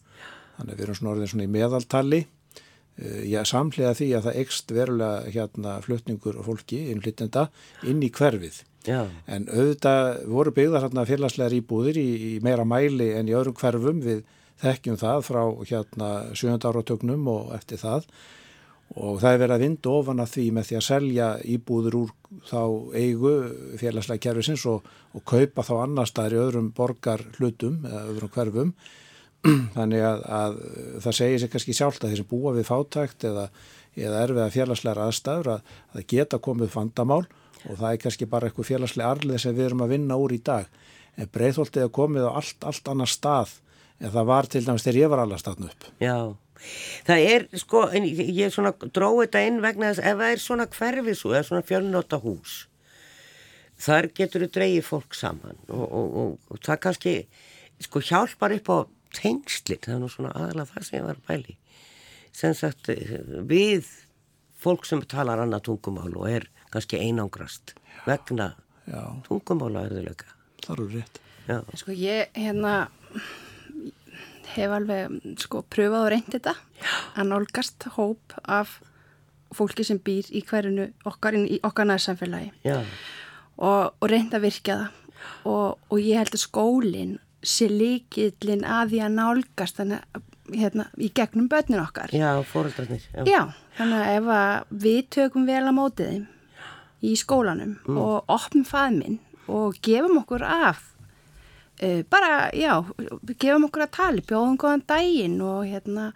[0.59, 2.23] Þannig að við erum svona orðin svona í meðaltali.
[3.31, 7.45] Já, samhliða því að það ekst verulega hérna flutningur og fólki innflytjenda
[7.87, 8.65] inn í hverfið.
[8.89, 13.57] Já, En auðvitað voru byggðar hérna félagslegar íbúðir í, í meira mæli en í öðrum
[13.59, 14.25] hverfum við
[14.63, 16.59] þekkjum það frá hérna 7.
[16.59, 18.09] áratögnum og eftir það
[18.97, 22.13] og það er verið að vinda ofan að því með því að selja íbúðir úr
[22.49, 22.63] þá
[22.97, 23.33] eigu
[23.81, 28.73] félagslega kerfisins og, og kaupa þá annar staðar í öðrum borgar hlutum eða öðrum hverfum
[29.77, 30.57] þannig að, að
[31.05, 33.45] það segir sér kannski sjálft að þeir sem búa við fátækt eða,
[33.95, 37.23] eða erfiða félagslegar aðstæður að, að það geta komið vandamál
[37.69, 40.43] og það er kannski bara eitthvað félagslega arlið sem við erum að vinna úr í
[40.47, 40.69] dag.
[41.19, 43.57] En breyðholtið er komið á allt, allt annar stað
[43.99, 45.89] en það var til dæmis þegar ég var allar staðn upp.
[46.03, 46.19] já.
[47.07, 51.31] Það er, sko, ég svona dróði þetta inn vegna þess ef það er svona hverfisú
[51.31, 52.55] eða svona fjölnóta hús
[53.79, 57.15] þar getur þú dreigið fólk saman og, og, og, og það kannski
[57.85, 58.79] sko hjálpar upp á
[59.17, 61.59] tengslit, það er nú svona aðalega það sem ég var að pæli
[62.39, 62.91] sem sagt
[63.49, 63.89] við
[64.59, 67.75] fólk sem talar annað tungumál og er kannski einangrast
[68.07, 68.53] vegna
[68.89, 71.21] Já, tungumála erðuleika það eru rétt.
[71.49, 72.75] Já, sko ég hérna
[74.55, 76.55] hef alveg sko pröfað og reynd þetta.
[77.17, 78.79] Að nálgast hóp af
[79.57, 82.83] fólki sem býr í hverjunu okkar, í okkar næðsamfélagi já,
[83.57, 85.05] og, og reynd að virka það.
[85.51, 90.25] Og, og ég held að skólinn sé líkillin að því að nálgast þannig
[90.55, 92.13] hérna, í gegnum börnin okkar.
[92.13, 93.25] já, fóröldarnir já.
[93.29, 93.43] Já,
[93.79, 96.29] þannig að ef að við tökum vel að mótið þeim
[97.05, 100.81] í skólanum og opnum faðminn og gefum okkur af
[101.83, 102.81] uh, bara, já,
[103.39, 106.11] gefum okkur að tali, bjóðum góðan daginn og hérna,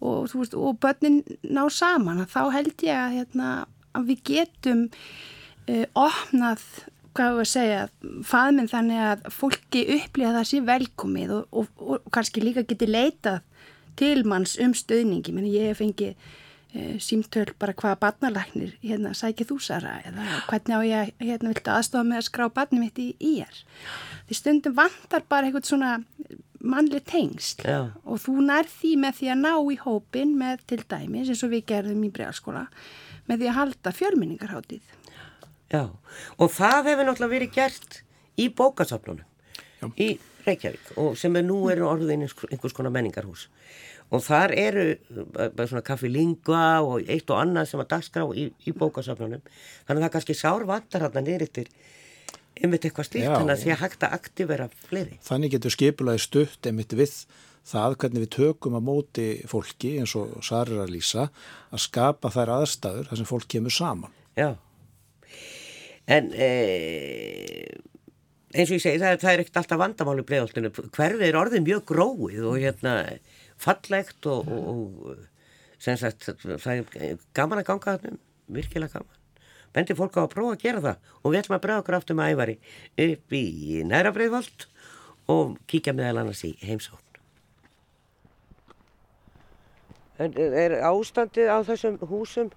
[0.00, 3.54] og veist, og börnin ná saman, þá held ég að hérna,
[3.96, 4.84] að við getum
[5.70, 6.66] uh, opnað
[7.16, 7.82] hvað við að segja,
[8.28, 13.40] faðminn þannig að fólki upplýða það sé velkomið og, og, og kannski líka geti leitað
[13.96, 19.52] til manns um stöðningi, menn ég hef fengið e, símtöl bara hvaða barnalæknir hérna sækið
[19.52, 23.08] þú Sara eða hvernig á ég hérna viltu aðstofa með að skrá barnið mitt í
[23.16, 23.62] í er.
[24.28, 25.94] Því stundum vantar bara eitthvað svona
[26.66, 27.92] mannleg tengst Já.
[28.04, 31.52] og þú nær því með því að ná í hópin með til dæmis eins og
[31.52, 32.66] við gerðum í bregðarskóla
[33.26, 34.94] með því að halda fjölminningarháttið.
[35.72, 35.90] Já,
[36.38, 38.00] og það hefur náttúrulega verið gert
[38.38, 39.24] í bókasafnunum
[39.98, 40.12] í
[40.46, 43.48] Reykjavík og sem er nú eru orðin einhvers konar menningarhús.
[44.14, 44.84] Og þar eru
[45.34, 49.42] bara svona kaffi lingva og eitt og annað sem að dagskrá í, í bókasafnunum.
[49.88, 51.72] Þannig að það kannski sár vantar hann niður eftir
[52.56, 55.18] einmitt eitthvað slíkt þannig að því að hægt að aktivera fleiri.
[55.26, 57.16] Þannig getur skipulaði stutt einmitt við
[57.66, 61.26] það hvernig við tökum að móti fólki eins og Sarir að lýsa
[61.74, 64.14] að skapa þær aðstæður þar sem fólk kemur saman.
[64.38, 64.54] Já
[66.06, 66.50] en e,
[68.54, 71.82] eins og ég segi það, það er ekkert alltaf vandamáli bregðoltinu hverfið er orðið mjög
[71.90, 72.94] gróið og hérna
[73.60, 78.20] fallegt og, og, og sem sagt það er gaman að ganga þarna um,
[78.56, 79.22] virkilega gaman.
[79.76, 82.16] Bendi fólk á að prófa að gera það og við ætlum að bregða okkur aftur
[82.16, 82.54] með ævari
[83.06, 83.46] upp í
[83.84, 84.68] næra breiðvolt
[85.32, 87.02] og kíkja meðal annars í heimsókn.
[90.22, 92.48] En er ástandið á þessum húsum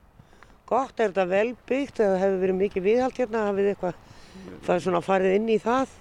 [0.69, 0.95] gott?
[0.99, 3.45] Er þetta vel byggt eða hefur verið mikið viðhald hérna?
[3.49, 4.01] Hafið eitthvað,
[4.67, 5.95] það er svona farið inn í það?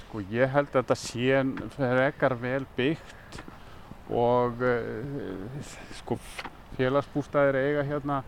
[0.00, 1.42] Sko ég held að þetta sé
[1.76, 3.40] frekar vel byggt
[4.16, 6.16] og uh, sko
[6.76, 8.20] félagsbústæðir eiga hérna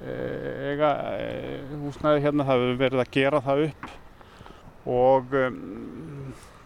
[0.00, 0.90] eh, eiga
[1.82, 3.90] húsnæði hérna það hefur verið að gera það upp
[4.90, 5.58] og um,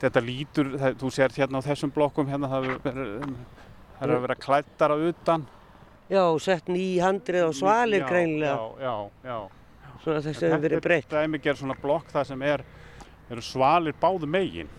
[0.03, 4.94] þetta lítur, það, þú sér hérna á þessum blokkum hérna það hefur verið, að klættar
[4.94, 5.46] á utan
[6.10, 8.54] Já, sett ný handrið á svalir já, greinlega.
[8.54, 9.38] Já, já, já.
[10.04, 11.06] Svona þess að hefur verið breytt.
[11.08, 12.64] Þetta er dæmi gerð svona blokk það sem er,
[13.32, 14.72] eru svalir báðu megin.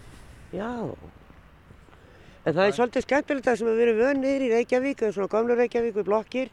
[0.54, 0.94] Já.
[2.46, 5.98] En það er svolítið skemmtilegt það sem við erum vönnir í Reykjavík, svona gamla Reykjavík
[5.98, 6.52] við blokkir.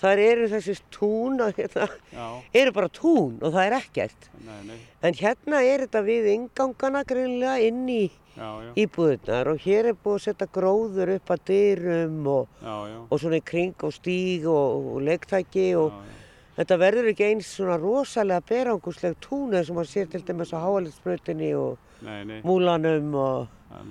[0.00, 1.86] Það eru þessi tún, og hérna,
[2.52, 4.28] eru bara tún og það er ekkert.
[4.44, 8.02] nei, nei, En hérna er þetta við ingangana greinlega inn í
[8.74, 12.98] íbúðunar og hér er búið að setja gróður upp að dyrum og, já, já.
[13.06, 16.14] og svona í kring og stíg og, og leiktæki og já,
[16.58, 20.58] þetta verður ekki eins svona rosalega berangusleg tún eins og maður sér til dæmis á
[20.64, 23.46] háalinsbrötinni og Nei, nei, múlanum og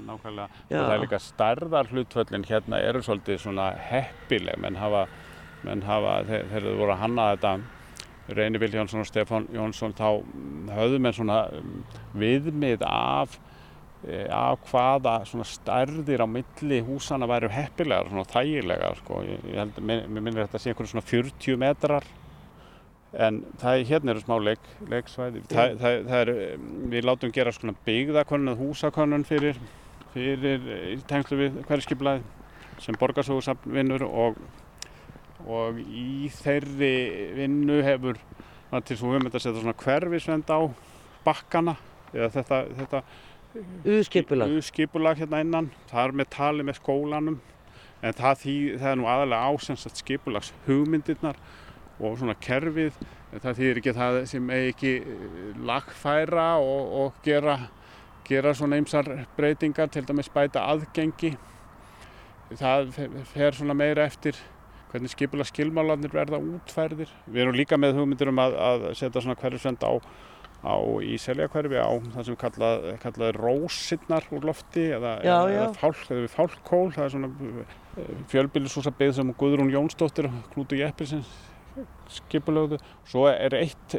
[0.06, 0.50] nákvæmlega.
[0.70, 5.08] Og það er líka stærðar hlutvöllin hérna eru svolítið svona heppileg, menn hafa,
[5.68, 7.54] menn hafa, þegar þeir eru voru að hanna þetta,
[8.34, 11.82] Reyni Viljánsson og Stefán Jónsson, þá mm, höfðu menn svona mm,
[12.22, 13.38] viðmið af,
[14.08, 19.22] eh, af hvaða svona stærðir á milli húsana væru heppilegar, svona þægilegar, sko.
[19.28, 22.08] Ég, ég held, mér minnir þetta að sé einhverju svona 40 metrar.
[23.14, 25.44] En það er, hérna eru smá leik, leiksvæði.
[25.52, 26.32] Það, það, það er,
[26.96, 29.60] við látum gera svona byggðakönnun, húsakönnun fyrir,
[30.16, 32.24] fyrir í tengslu við hverjskiplaði
[32.82, 34.40] sem borgarsóðusafn vinnur og,
[35.50, 36.94] og í þeirri
[37.38, 38.20] vinnu hefur,
[38.72, 40.60] það til svo með að setja svona hverfisvend á
[41.24, 41.76] bakkana,
[42.14, 43.04] eða þetta, þetta
[43.86, 44.54] uðskipulag.
[44.66, 47.42] skipulag hérna innan, það er með tali með skólanum.
[48.04, 51.38] En það, því, það er nú aðalega ásensast skipulags hugmyndirnar
[52.04, 52.98] og svona kerfið.
[53.32, 57.56] En það þýðir ekki að það sem eigi ekki eh, lagfæra og, og gera,
[58.28, 61.32] gera svona ymsar breytingar til dæmis bæta aðgengi.
[62.60, 62.92] Það
[63.32, 64.38] fer svona meira eftir
[64.94, 67.10] hvernig skipula skilmálanir verða útfærðir.
[67.28, 69.92] Við erum líka með hugmyndir um að, að setja svona hverjusvend á
[70.64, 75.50] á í seljakverfi á það sem kallað, kallað er rósinnar úr lofti eða, Já, eða,
[75.52, 75.58] já.
[75.60, 77.32] eða fálk, eða við fálkkól það er svona
[78.32, 81.34] fjölbýlisúsa byggð sem Guðrún Jónsdóttir og Knúti Jeppilsins
[82.14, 82.78] skipulögðu
[83.10, 83.98] svo er eitt,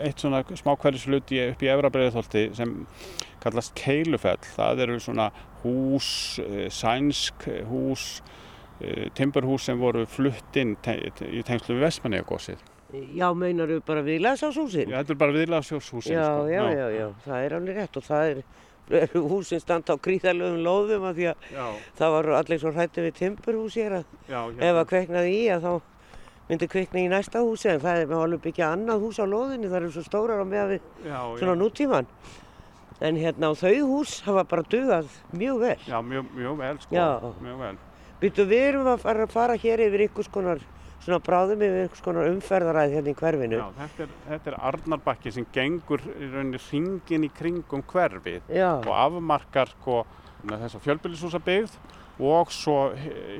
[0.00, 2.74] eitt svona smá hverjuslut upp í Efra Breiðholti sem
[3.44, 5.28] kallast Keilufell það eru svona
[5.62, 6.10] hús
[6.42, 8.38] eh, sænsk hús eh,
[9.14, 10.96] timburhús sem voru flutt inn te
[11.28, 12.62] í tengslu við Vestmanniðagósið
[13.14, 14.88] Já, meinar við bara við lesásúsin?
[14.90, 16.48] Já, þetta er bara viðlagsjóshúsin já, sko.
[16.50, 18.40] já, já, já, það er alveg rétt og það er,
[19.04, 21.66] eru húsin standa á gríðalöfum lóðum af því að Já,
[22.00, 25.68] það var allir svo hrætti við timburhús hér að já, ef að kveiknaði í að
[25.68, 25.72] þá
[26.50, 29.70] myndi kveikna í næsta húsi en það er með alveg byggja annað hús á lóðinni,
[29.70, 32.08] það eru svo stórar á meða við já, svona nútíman.
[33.00, 35.78] En hérna á þau hús hafa bara dugað mjög vel.
[35.86, 37.76] já, mjög, mjög vel sko, mjög vel.
[38.20, 40.58] Býtu, við erum að fara, fara hér yfir ykkur skonar,
[41.00, 43.60] svona bráðum yfir ykkur skonar umferðaræð hérna í hverfinu.
[43.60, 48.74] Já, þetta er, þetta er Arnarbakki sem gengur í rauninni hringin í kringum hverfið Já,
[48.76, 50.02] og afmarkar sko
[50.44, 51.78] með þessa fjölbýlishúsa byggð
[52.20, 52.76] og svo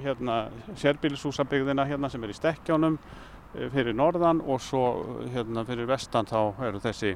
[0.01, 0.38] hérna
[0.81, 4.87] sérbýlishúsa byggðina hérna sem er í Stekkjánum eh, fyrir norðan og svo
[5.35, 7.12] hérna fyrir vestan þá eru þessi,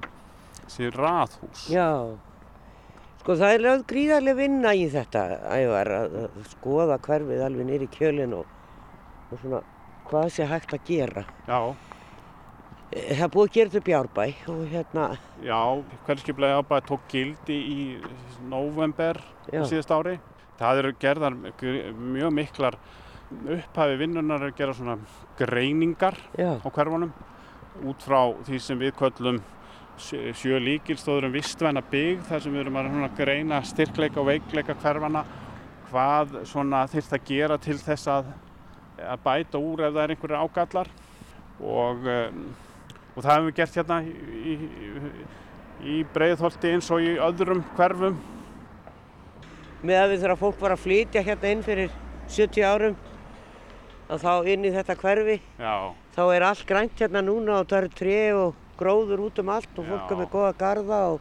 [0.66, 1.66] þessi raðhús.
[1.72, 1.88] já.
[3.24, 5.20] Sko það er lögð gríðarlega vinna í þetta,
[5.56, 6.16] ævar, að,
[6.50, 8.50] skoða hverfið alveg nýri kjölinn og,
[9.30, 9.62] og svona
[10.10, 11.24] hvað sé hægt að gera.
[11.48, 11.60] Já,
[12.94, 15.04] Eh, Það búið að gera þetta upp í Árbæ og hérna,
[15.42, 15.60] já,
[16.06, 17.78] hverskiplega ábæð tók gildi í
[18.46, 19.18] november
[19.50, 20.12] já, síðast ári.
[20.60, 22.76] Það eru gerðar mjög miklar
[23.56, 24.98] upphafi vinnunar að gera svona
[25.40, 27.10] greiningar já, á hverfunum
[27.88, 29.40] út frá því sem við köllum
[30.00, 35.24] sjö líkilstóður um vistvæna byggð þar sem við erum að greina styrkleika og veikleika hverfana
[35.90, 36.38] hvað
[36.92, 38.30] þyrft að gera til þess að,
[38.98, 40.90] að bæta úr ef það er einhverju ágallar?
[41.62, 42.40] Og, um,
[43.14, 44.54] og það hefum við gert hérna í,
[45.94, 48.18] í, breiðholti eins og í öðrum hverfum.
[49.84, 51.94] Með að við þegar fólk var að flytja hérna inn fyrir
[52.26, 52.98] 70 árum
[54.08, 57.78] og þá inn í þetta hverfi Já, þá er allt grænt hérna núna og það
[57.82, 61.20] eru tré og gróður út um allt og fólk er með góða garða og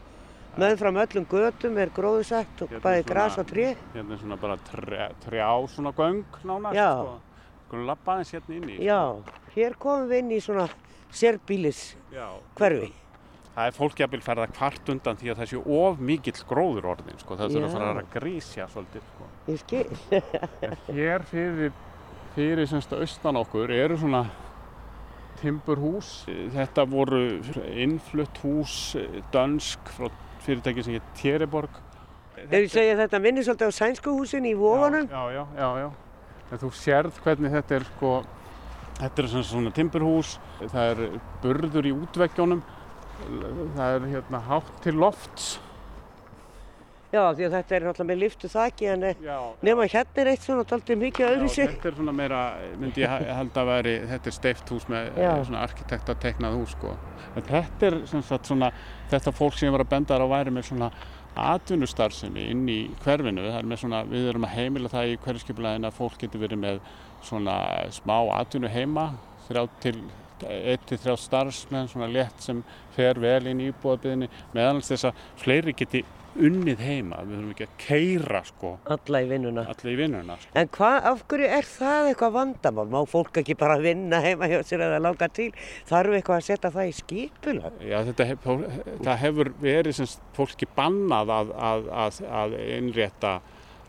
[0.58, 3.68] meðfram öllum götum er gróðursett og Hérna bæði gras og tré.
[3.94, 6.90] hérna er svona bara trjá, trjá svona göng nánast Já.
[7.00, 7.20] sko.
[7.68, 9.00] Skulum labba aðeins hérna inn í Já,
[9.56, 10.68] hér komum við inn í svona
[11.14, 12.28] sérbílis Já.
[12.56, 12.92] hverfi.
[13.54, 16.88] Það er fólk jafnvel ferð að kvart undan því að það sé of mikill gróður
[16.90, 17.36] orðin, sko.
[17.38, 19.28] Það þurfa að fara að grísja svolítið, sko.
[19.46, 19.90] Ég skil.
[20.90, 21.72] Hér fyrir
[22.34, 24.24] fyrir semst austan okkur eru svona
[25.42, 26.12] timburhús.
[26.54, 27.24] Þetta voru
[27.74, 28.76] innflutt hús
[29.34, 30.12] dönsk frá
[30.44, 31.82] fyrirtæki sem heit Tjeriborg.
[32.36, 35.06] Þegar ég segja þetta minnir svolítið á sænsku húsin í Vóganum.
[35.08, 35.90] Já, já, já, já.
[36.52, 38.10] En þú sérð hvernig þetta er sko,
[39.00, 42.64] þetta er svona, svona timburhús, það er burður í útveggjónum,
[43.78, 45.56] það er hérna hátt til lofts.
[47.14, 50.30] Já, því að þetta er náttúrulega með liftu þaki en eh, Já, nema hérna er
[50.32, 51.68] eitt svona taldið mikið öðru Já, sig.
[51.76, 52.40] þetta er svona meira,
[52.82, 55.28] myndi ég held að veri, þetta er steift hús með Já.
[55.28, 56.96] eh, svona arkitekta teiknað hús sko.
[57.38, 58.72] En þetta er sem sagt svona,
[59.14, 60.90] þetta fólk sem ég var að benda þar á væri með svona
[61.44, 63.46] atvinnustarfsemi inn í hverfinu.
[63.46, 66.62] Það er með svona, við erum að heimila það í hverfiskipulegin að fólk getur verið
[66.64, 66.82] með
[67.26, 67.56] svona
[67.94, 69.06] smá atvinnu heima,
[69.48, 69.96] þrjá til,
[70.50, 72.66] eitt til þrjá starfsmenn svona létt sem
[72.98, 76.04] fer vel inn í íbúðabiðinni meðan þess að fleiri geti
[76.40, 77.20] unnið heima.
[77.28, 79.66] Við þurfum ekki að keira sko Alla í vinnuna.
[79.70, 80.38] allir í vinnuna.
[80.42, 80.52] Sko.
[80.60, 82.88] En hvað, af hverju er það eitthvað vandamál?
[82.94, 85.50] Má fólk ekki bara vinna heima hjá sér eða langa til?
[85.90, 87.82] Þarf eitthvað að setja það í skipulag?
[87.86, 88.48] Já, þetta hef,
[89.24, 93.36] hefur verið sem fólki bannað að, að, að, að innrétta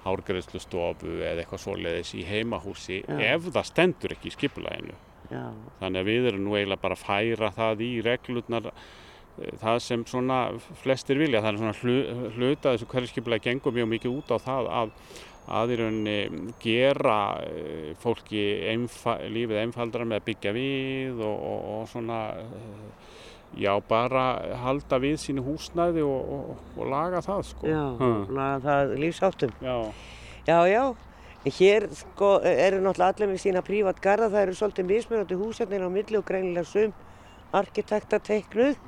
[0.05, 3.17] hárgreðslustofu eða eitthvað svoleiðis í heimahúsi Já.
[3.35, 4.97] ef það stendur ekki í skipulaginu.
[5.33, 5.47] Já.
[5.81, 8.69] Þannig að við erum nú eiginlega bara að færa það í reglurnar
[9.62, 10.38] það sem svona
[10.83, 11.40] flestir vilja.
[11.42, 11.97] Það er svona hlu,
[12.37, 14.99] hluta þessu hverju skipulagi gengur mjög mikið út á það að
[15.44, 21.66] að í rauninni gera eh, fólki einfa, lífið einfaldara með að byggja við og, og,
[21.75, 23.11] og svona eh,
[23.61, 24.23] já bara
[24.62, 27.68] halda við sínu húsnæði og, og, og laga það sko.
[27.68, 28.25] Já, Hmm.
[28.38, 29.53] laga það lífsáttum.
[29.61, 29.77] Já.
[30.49, 30.85] Já, já.
[31.44, 35.90] Hér sko eru náttúrulega allir með sína prívat garða, það eru svolítið mismunandi húsarnir á
[35.92, 36.97] milli og greinilega sum
[37.53, 38.81] arkitekta teiknuð.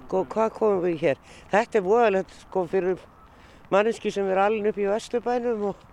[0.00, 1.22] Sko, hvað komum við hér?
[1.52, 3.00] Þetta er voðalegt sko fyrir
[3.72, 5.88] manneski sem er alveg upp í Vesturbænum og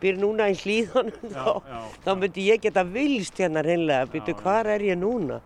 [0.00, 1.80] býr núna í hlýðunum þá, já.
[2.04, 5.40] þá myndi ég geta vilst hérna reynlega, býtu hvar er ég núna?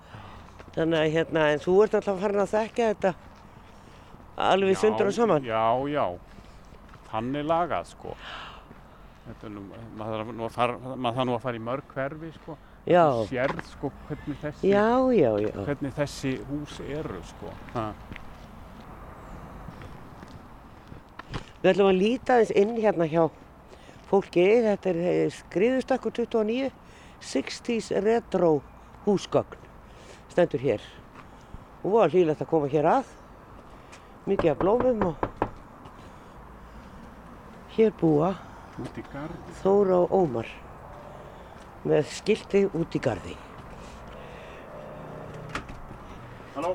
[0.75, 3.15] Þannig að hérna, en þú ert alltaf farin að þekka þetta
[4.41, 5.47] alveg sundur og saman.
[5.47, 6.05] Já, já.
[7.11, 8.15] Þannig lagað sko.
[9.27, 9.65] Þetta nú,
[9.99, 12.57] maður að fara, maður þarf nú að fara í mörg hverfi sko.
[12.89, 15.51] Já, Þú sérð sko hvernig þessi, já, já, já.
[15.67, 17.53] hvernig þessi hús eru sko.
[17.75, 17.85] Ha.
[21.61, 23.27] Við ætlum að líta aðeins inn hérna hjá
[24.09, 24.47] fólki.
[24.65, 26.71] Þetta er skriðustakku 29,
[27.21, 28.55] 60s retro
[29.05, 29.61] húsgögn.
[30.33, 30.81] Stendur hér.
[31.85, 33.13] Og var hlýlegt að koma hér að.
[34.29, 35.29] Mikið af blómum og
[37.77, 38.33] hér búa.
[39.61, 40.49] Þóra og Ómar
[41.89, 43.37] með skilti út í gardi.
[46.55, 46.75] Halló?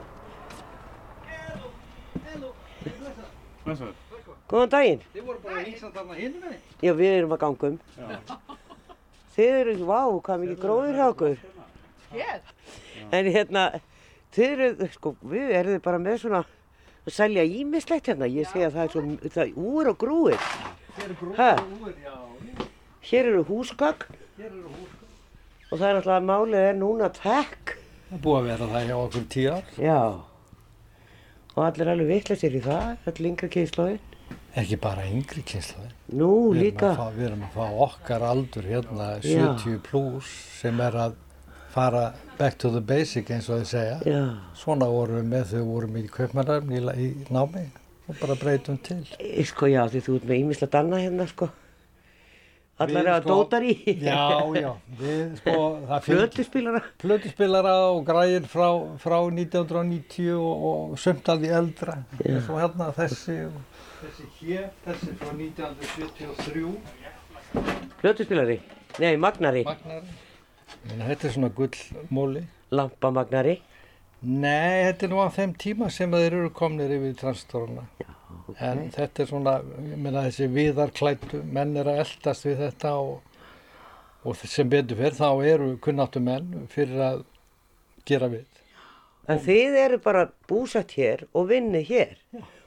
[4.45, 5.01] Góðan daginn.
[5.13, 7.77] Þið voru bara að hýsa þarna hinn með Já, við erum að ganga um.
[9.35, 11.39] Þið eru, vá, hvað mikið gróður hjá okkur.
[12.13, 12.51] Hér?
[13.15, 13.63] En hérna,
[14.35, 18.29] þið eru, sko, við erum bara með svona að selja ímislegt hérna.
[18.29, 20.47] Ég segi að það er svo, það er úr og grúir.
[20.95, 21.49] Hér er Ha?
[21.59, 22.15] grúður, já.
[23.05, 24.05] Hér eru húsgagn
[24.37, 24.84] Hér eru hús.
[25.75, 27.75] Og það er alltaf að málið er núna tekk.
[28.09, 29.69] Það búið að vera það hjá okkur tíu ár.
[29.83, 29.99] Já.
[31.55, 33.99] Og allir alveg vitleysir í það, allir yngra kynnslóðin.
[34.55, 35.89] Ekki bara yngri kynnslaði.
[36.15, 39.43] Nú Við líka, fá- Við erum að fá okkar aldur hérna, Já.
[39.59, 40.29] 70 pluss,
[40.61, 41.15] sem er að
[41.75, 43.97] fara back to the basic eins og þau segja.
[44.05, 47.65] já, Svona vorum við með þau vorum í kaupmannarfn í, í námi
[48.07, 49.03] og bara breytum til.
[49.43, 51.49] sko já, því þú ert með ímislegt annað hérna, sko.
[52.83, 53.73] Allar að sko, dótar í.
[54.03, 54.17] Já,
[54.59, 55.53] já, við sko,
[56.07, 56.81] Flötuspílara.
[56.99, 58.67] plötuspilara og græðir frá,
[58.99, 63.55] frá 1990 og, og sumt alveg eldra eins og hérna þessi og
[64.01, 66.75] þessi hér, þessi frá 1973
[68.01, 68.59] Flötuspílari.
[68.99, 69.63] Nei, magnari.
[69.63, 70.23] magnari
[70.85, 72.43] Menna, þetta er svona gullmóli
[72.75, 73.55] Lampamagnari.
[74.25, 77.15] Nei, þetta er nú á þeim tíma sem þeir eru komnir yfir
[78.47, 79.55] transtoruna en þetta er svona,
[79.91, 83.39] ég meina þessi viðarklættu, menn er að eldast við þetta og,
[84.25, 87.23] og sem betur fyrir þá eru kunnáttu menn fyrir að
[88.05, 88.45] gera við
[89.25, 92.11] En þið eru bara búsett hér og vinnið hér.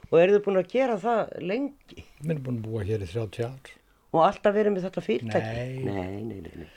[0.09, 2.03] Og eru þið búin að gera það lengi?
[2.25, 3.69] Minn er búin að búa hér í 30 ár
[4.09, 5.63] Og alltaf verið með þetta fyrirtæki?
[5.85, 5.85] Nei.
[5.85, 6.69] Nei, nei, nei, nei.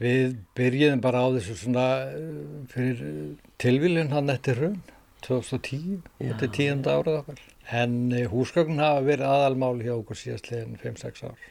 [0.00, 2.38] Við byrjuðum bara á þessu svona uh,
[2.72, 4.80] fyrir tilvílinn hann eftir hrun,
[5.22, 7.44] 2010, þetta er tíunda árið okkar.
[7.72, 11.44] En uh, húsgögn hafa verið aðalmáli hjá okkur síðastlegin 5-6 ár.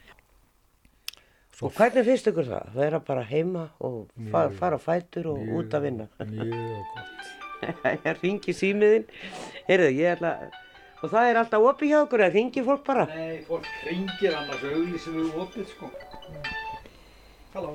[1.53, 2.73] Svo Og hvernig finnst ykkur það?
[2.73, 3.97] Það er að bara heima og
[4.33, 6.09] fara, fara á fætur og út að vinna.
[6.33, 7.31] Mjög gott.
[8.07, 9.07] Ég ringi símiðinn.
[9.69, 10.33] Heyrðu, ég ætla...
[11.03, 13.03] Og það er alltaf opið hjá okkur, það ringir fólk bara.
[13.11, 15.89] Nei, fólk ringir annars auglísum við opið sko.
[17.53, 17.73] Halló.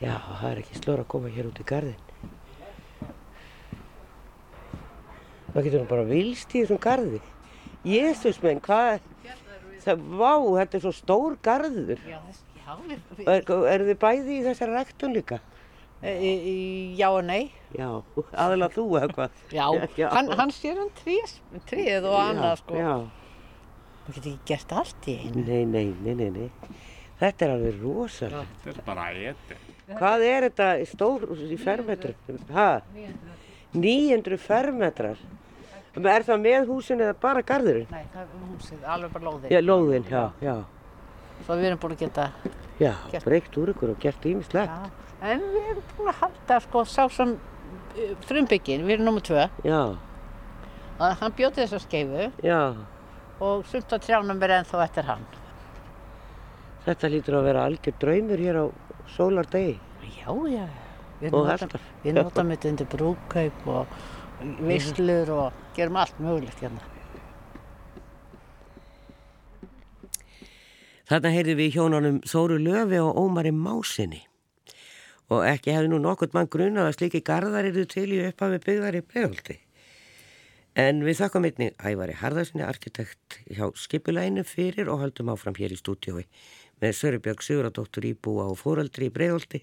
[0.00, 2.11] Já, það er ekki slóra að koma hér út í gardin.
[5.52, 7.20] Það getur bara vilst í þessum gardi.
[7.84, 9.00] Jésús menn, hvað,
[9.82, 12.02] það, vá, þetta er svo stór garður.
[12.08, 12.20] Já,
[12.62, 13.42] já, við, Er,
[13.74, 15.40] eru þið bæði í þessari rektun líka?
[16.02, 16.54] í, í,
[16.98, 17.50] já og nei.
[17.78, 17.88] Já,
[18.32, 19.42] aðalega þú eða hvað?
[19.58, 19.66] Já,
[20.00, 20.06] Já.
[20.16, 21.36] Hann, hann sér um trís,
[21.70, 22.78] tríð og annað sko.
[22.80, 22.94] Já,
[24.02, 25.42] Það getur ekki gert allt í einu.
[25.46, 26.78] nei, nei, nei, nei, nei.
[27.20, 28.40] Þetta er alveg rosalega.
[28.64, 29.58] Þetta er bara eti.
[29.92, 32.40] Hvað er þetta stór í fermetrum?
[32.50, 32.64] Hæ?
[33.78, 35.20] 900 fermetrar.
[35.92, 37.88] Er það með húsin eða bara garðurinn?
[37.92, 39.50] Nei, það er húsið, alveg bara lóðið.
[39.52, 40.54] Já, lóðin, já, já.
[41.44, 42.24] Svo við erum búin að geta,
[42.80, 43.24] Já, Gert.
[43.26, 44.86] breykt úr ykkur og gert ímislegt.
[45.22, 49.44] En við erum búin að halda, sko, sá sem uh, frumbyggin, við erum nummið tvö,
[49.68, 49.82] Já,
[51.02, 52.60] að hann bjóti þessa skeifu já.
[53.42, 55.26] og sumt á trjánum er ennþá eftir hann.
[56.86, 58.66] Þetta lítur að vera algjör draumur hér á
[59.14, 59.76] sólardegi.
[60.16, 60.64] Já, já,
[61.20, 61.84] við Og notum- alltaf.
[62.02, 63.86] Við notum þetta undir brúkaup og
[64.62, 66.82] veislur og gerum allt mögulegt hérna.
[71.08, 74.22] Þarna heyrði við hjónunum Þóru Löfi og Ómari Másinni.
[75.32, 78.96] Og ekki hefði nú nokkurt mann grunað að slíki garðar eru til í upphafi byggðar
[78.96, 79.58] í bregolti.
[80.72, 85.80] En við þakkum einnig Ævari Harðarsinni, arkitekt hjá skipulæginu fyrir og haldum áfram hér í
[85.80, 86.24] stúdiói
[86.80, 89.60] með Sörubjörg Siguradóttur íbúa og fóraldri í bregolti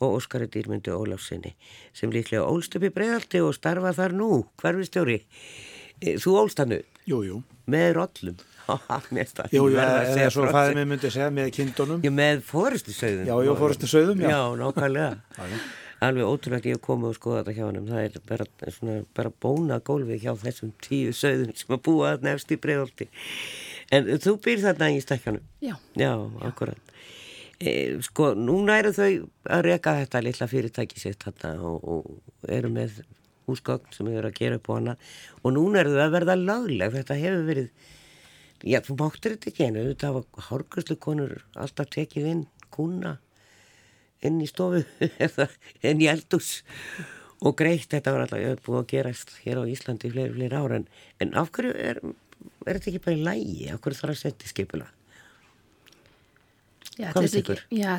[0.00, 1.54] og Óskari Dýrmyndu Ólafsinni
[1.96, 4.30] sem líklega ólst upp í bregolti og starfa þar nú,
[4.62, 5.18] hverfistjóri.
[6.00, 6.80] Eh, Þú ólst hannu
[7.10, 7.42] Jú, jú.
[7.70, 8.38] með rollum.
[9.14, 10.78] Mér finnst það Jú, ekki jú, verða að eða svo frá fæði þessu.
[10.80, 12.00] mig myndi segja með kindunum.
[12.06, 13.28] Já, með fórustu sögðum.
[13.28, 14.30] Já, já, sauðum, já.
[14.32, 15.60] Já, nákvæmlega.
[16.06, 17.88] Alveg ótrúlegt ég hef komið og skoða þetta hjá hann.
[17.90, 22.32] Það er bara, svona, bara bóna gólfi hjá þessum tíu sögðum sem að búa þarna
[22.38, 23.08] efst í bregðolti.
[23.92, 25.44] En þú býr þarna í stekkanum.
[25.60, 26.14] Já, Já,
[26.48, 26.94] akkurat.
[27.60, 29.08] E, sko, núna eru þau
[29.52, 33.02] að reka þetta litla fyrirtæki sitt þarna og, og eru með
[33.50, 34.94] húsgögn sem eru að gera upp á hana
[35.42, 36.94] og núna eru þau að verða lagleg.
[36.94, 37.90] Þetta hefur verið,
[38.64, 43.18] já, þú máttir þetta ekki einu, þetta hafa hárgjörslu konur alltaf tekið inn kúna
[44.24, 44.80] inn í stofu
[45.88, 46.60] inn í eldús
[47.40, 50.80] og greitt, þetta var alltaf búið að gerast hér á Íslandi í fleiri, fleiri ára
[50.80, 50.88] en,
[51.24, 52.00] en af hverju er,
[52.66, 54.88] er þetta ekki bara í lægi, af hverju þarf að setja skipula?
[57.00, 57.36] Já, finnst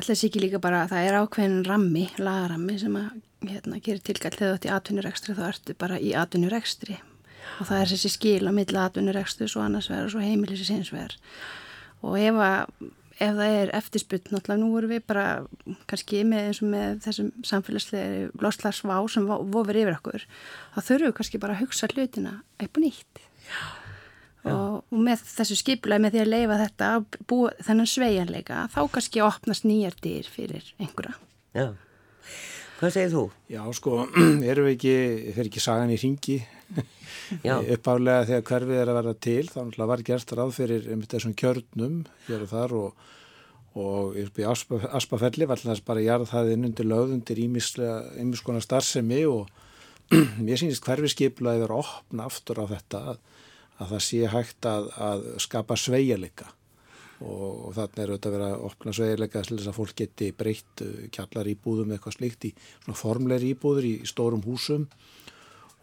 [0.06, 3.08] þessi ekki, já, líka bara að það er ákveðin rammi, lagarammi sem að
[3.48, 6.98] hérna, gerir tilkall þegar þú ert í atvinnurekstri þá ertu bara í atvinnurekstri.
[7.60, 10.92] Og það er þessi skil á milli atvinnurekstri svo annars vegar og svo heimilis hins
[10.94, 11.16] vegar.
[12.06, 12.88] Og ef, að,
[13.18, 15.26] ef það er eftirspunt, náttúrulega nú erum við bara
[15.90, 20.26] kannski með eins og með þessum samfélagslega loslagsvá sem vofir yfir okkur,
[20.74, 23.24] þá þurfum við kannski bara að hugsa hlutina upp og nýtt
[24.50, 28.80] og, og með þessu skipulagi með því að leifa þetta að búa þennan sveigjanleika þá
[28.96, 31.14] kannski opnast nýjar dyr fyrir einhverja.
[31.52, 31.66] Já,
[32.80, 33.24] hvað segir þú?
[33.52, 34.00] Já, sko,
[34.50, 34.96] erum við ekki,
[35.36, 36.40] fer ekki sagan í ringi
[37.46, 37.56] Já.
[37.60, 41.98] uppálega þegar hverfið er að verða til þá var gerst ráð fyrir einmitt þessum kjörnum
[42.28, 43.08] hér og þar og,
[43.78, 49.50] og upp í Aspa, Aspafelli var alltaf bara jarðhæðin undir löð undir ímiskonar starfsemi og
[50.44, 53.20] mér sýnist hverfið skiplaði verið að opna aftur á þetta að,
[53.80, 56.50] að það sé hægt að, að skapa sveigjarleika
[57.22, 60.30] og, og þarna er auðvitað að vera að opna sveigjarleika til þess að fólk geti
[60.36, 62.52] breytt uh, kjallar íbúðum eitthvað slíkt í
[62.84, 64.88] svona formleiri íbúður í, stórum húsum.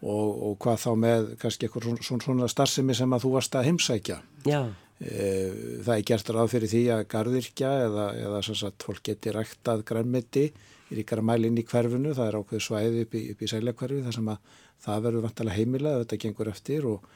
[0.00, 3.56] Og, og hvað þá með kannski eitthvað svona, svona, svona starfsemi sem að þú varst
[3.58, 4.14] að heimsækja.
[4.48, 4.62] Já,
[5.00, 9.32] E, það er gert ráð fyrir því að gardirkja eða, eða sem sagt fólk geti
[9.32, 10.42] ræktað grænmeti
[10.90, 14.16] í ríkara mæli inn í hverfinu, það er ákveð svæði upp í, í sæljakverfi þar
[14.18, 14.50] sem að
[14.84, 17.06] það verður vantilega heimilega þetta gengur eftir og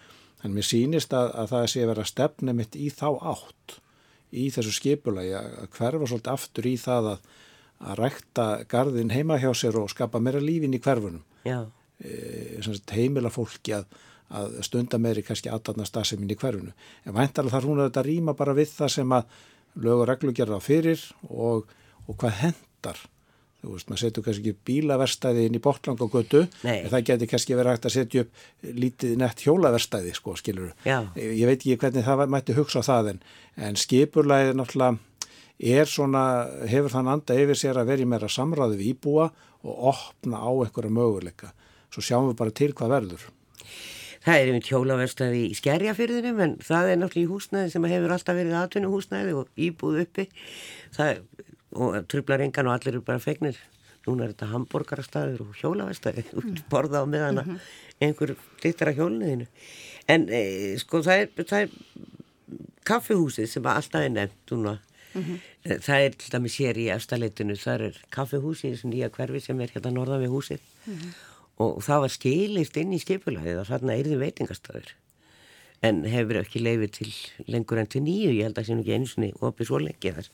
[0.44, 3.78] þannig mér sýnist að, að það sé að vera stefnum mitt í þá átt
[4.34, 7.30] í þessu skipulagi að að hverfa svolítið aftur í það að,
[7.80, 13.32] að rækta garðin heima hjá sér og skapa meira lífin í hverfunum e, sem heimila
[13.32, 13.88] fólki að,
[14.34, 16.74] að stunda meðri kannski aðdarna stafseminn í hverfinu.
[17.06, 19.40] En væntalega þarf hún að þetta rýma bara við það sem að
[19.86, 21.70] lög og reglu gerða fyrir og,
[22.04, 23.00] og hvað hendar.
[23.64, 26.82] Þú veist, maður setur kannski ekki bílaverstæði inn í botlang og götu, Nei.
[26.82, 28.42] en það geti kannski verið hægt að setja upp
[28.84, 30.74] lítið nett hjólaverstæði, sko, skilur.
[30.84, 30.98] Já.
[31.16, 33.22] Ég veit ekki hvernig það mætti hugsa á það en,
[33.68, 34.98] en skipurlæði náttúrulega
[35.64, 36.24] er svona,
[36.68, 39.30] hefur þann anda yfir sér að vera í meira samráði við íbúa
[39.64, 41.54] og opna á einhverja möguleika.
[41.94, 43.24] Svo sjáum við bara til hvað verður.
[44.24, 48.38] það er einmitt hjólaverstaði í skerjafyrðinum en það er náttúrulega í húsnæði sem hefur alltaf
[48.38, 50.24] verið atvinnuhúsnæði og íbúð uppi
[50.96, 51.20] það,
[51.74, 53.58] og trublar engan og allir eru bara fegnir.
[54.04, 56.56] Núna er þetta hambúrgarastæður og hjólaverstaði, mm.
[56.72, 57.52] borða á meðan að
[58.04, 59.46] einhver dittar að hjólniðinu.
[60.12, 60.42] En e,
[60.80, 64.78] sko það er, það er kaffihúsið sem alltaf er nefnt núna
[65.14, 65.78] -hmm.
[65.80, 69.60] Það er til dæmis hér í efstaleitinu, það er kaffehús í þessu nýja hverfi sem
[69.60, 71.14] er hérna norðan við húsið mm -hmm.
[71.64, 74.94] og það var skilist inn í skipulagið og þarna er þið veitingastöður
[75.82, 77.10] en hefur ekki leifið til
[77.46, 80.12] lengur enn til nýju, ég held að það sé ekki einu sinni opið svo lengi
[80.16, 80.28] þar.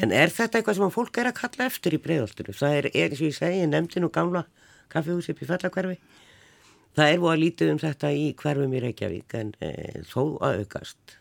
[0.00, 2.56] En er þetta eitthvað sem fólk er að kalla eftir í bregðoltinu?
[2.56, 4.46] Það er, eins og ég segi, nefndi nú gamla
[4.90, 5.98] kaffehús upp í fellakverfi
[6.96, 9.70] það er búið að lítið um þetta í hverfum í Reykjavík en e,
[10.10, 11.16] þó að aukast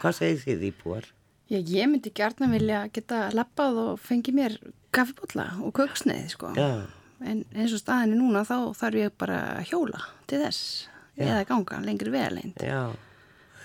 [0.00, 1.08] hvað segir þið íbúar?
[1.52, 4.56] Já, ég myndi gærna vilja geta lappað og fengi mér
[4.94, 6.86] kaffibotla og köksneið sko Já.
[7.22, 11.28] en eins og staðinni núna þá þarf ég bara hjóla til þess Já.
[11.28, 12.90] eða ganga lengri veðaleint Já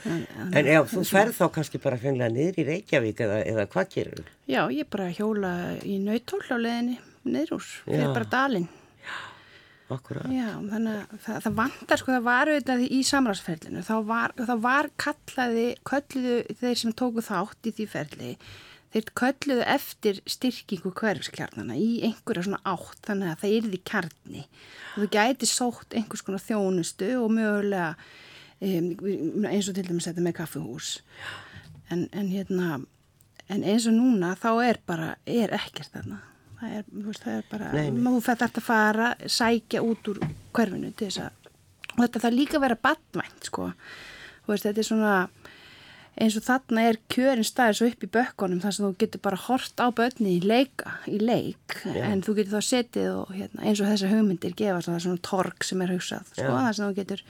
[0.07, 4.29] En, já, þú ferð þá kannski bara fenglega niður í Reykjavík eða, eða hvað gerur?
[4.47, 8.69] Já, ég bara hjóla í nautól á leðinni niður úr, fyrir bara dalinn
[9.89, 10.29] Akkurat.
[10.29, 14.51] Já, þannig að það, það vantar sko, það var auðvitað í samræðsferlinu, þá var, þá
[14.61, 18.29] var kallaði, kölluðu þeir sem tóku þátt í því ferli,
[18.93, 25.01] þeir kölluðu eftir styrkingu hverfskjarnana í einhverja svona átt, þannig að það yrði kjarni og
[25.01, 27.89] þú gæti sótt einhvers konar þjónustu og mögulega
[28.60, 30.93] eins og til dæmis þetta með kaffihús,
[31.93, 32.80] en, en hérna,
[33.49, 36.20] en eins og núna þá er bara, er ekkert þarna
[36.60, 40.24] það er, veist, það er bara, maður fætt að fara sækja út úr
[40.55, 41.53] hverfinu til þess að,
[41.95, 43.70] og þetta þarf líka að vera badvænt sko,
[44.49, 45.14] veist, þetta er svona
[46.20, 49.39] eins og þarna er kjörin staðir svo upp í bökkunum þar sem þú getur bara
[49.39, 52.10] hort á börni í leika, í leik yeah.
[52.12, 55.68] en þú getur þá setið og hérna, eins og þessar hugmyndir gefa það svona torg
[55.68, 56.66] sem er hugsað sko, yeah.
[56.66, 57.24] þar sem þú getur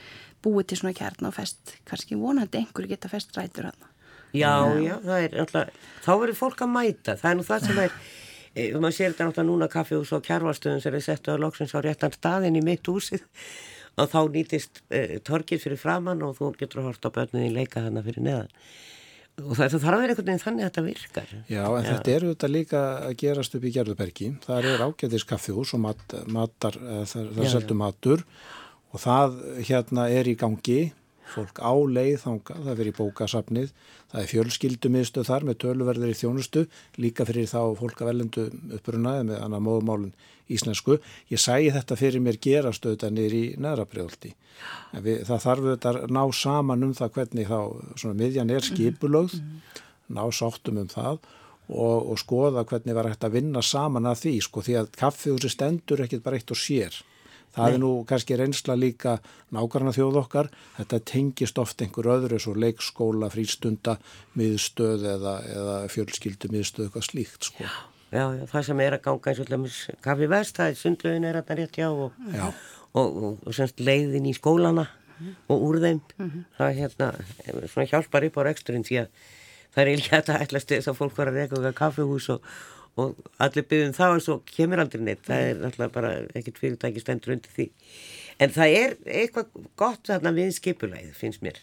[0.45, 3.87] búið til svona kjarn og fest, kannski vonandi einhverju geta fest rætur hann
[4.35, 7.79] Já, já, það er alltaf, þá verður fólk að mæta, það er nú það sem
[7.81, 7.95] er
[8.53, 11.79] e, maður sér þetta náttúrulega núna kaffihús og kjærvarstöðun sem er sett á loksins á
[11.81, 13.25] réttan staðin í mitt húsið.
[13.99, 18.05] Og þá nýtist e, torkið fyrir framann og þú getur að horta börninni leika þarna
[18.05, 18.53] fyrir neðan.
[19.39, 21.33] Og það, það þarf að vera einhvern veginn þannig að þetta virkar.
[21.49, 21.89] Já, en Já.
[21.89, 24.31] þetta eru þetta líka að gerast upp í Gerðubergi.
[24.45, 26.79] Það er ágæðis kaffihús og mat, matar,
[27.09, 28.25] það, það seldu matur
[28.89, 29.37] og það
[29.67, 30.81] hérna er í gangi
[31.29, 33.71] fólk á leið þangað, það í bókasafnið,
[34.09, 36.65] það er fjölskyldumiðstöð þar með töluverður í þjónustu,
[36.97, 38.45] líka fyrir þá fólk að velendu
[38.79, 40.13] upprunaði með annar móðumálun
[40.49, 40.97] íslensku.
[41.29, 44.33] Ég sæi þetta fyrir mér gerastöða niður í neðrabrjóðaldi.
[44.95, 47.59] Það þarf þetta að ná saman um það hvernig þá
[47.93, 49.37] svona miðjan er skipulögð,
[50.09, 51.19] ná sáttum um það
[51.69, 55.53] og, og skoða hvernig var hægt að vinna saman að því, sko, því að kaffihúsi
[55.53, 56.97] stendur ekkit bara eitt og sér.
[57.55, 57.73] Það Nei.
[57.73, 59.15] er nú kannski reynsla líka
[59.55, 60.49] nákvæmna þjóð okkar.
[60.77, 63.97] Þetta tengist oft einhver öðru eins og leikskóla, frístunda,
[64.37, 67.65] miðstöð eða, eða fjölskyldu miðstöð, eitthvað slíkt sko.
[67.65, 67.73] Já,
[68.13, 71.27] já, já, það sem er að ganga eins og lemmis kaffi vest, það er sundlögin
[71.29, 72.23] er að það rétt já og,
[72.93, 74.87] og, og, og semst leiðin í skólana
[75.49, 76.01] og úr þeim.
[76.17, 76.43] Mm -hmm.
[76.57, 77.13] Það er hérna,
[77.67, 79.07] svona hjálpar upp á reksturinn því að
[79.73, 82.41] það er eiginlega þetta ætlasti þess að fólk var að reyka kaffihús og
[82.99, 87.03] og allir byggðum þá og svo kemur aldrei neitt það er alltaf bara ekkert fyrirtæki
[87.03, 87.67] stendur undir því.
[88.39, 91.59] En það er eitthvað gott þarna við skipulæð finnst mér.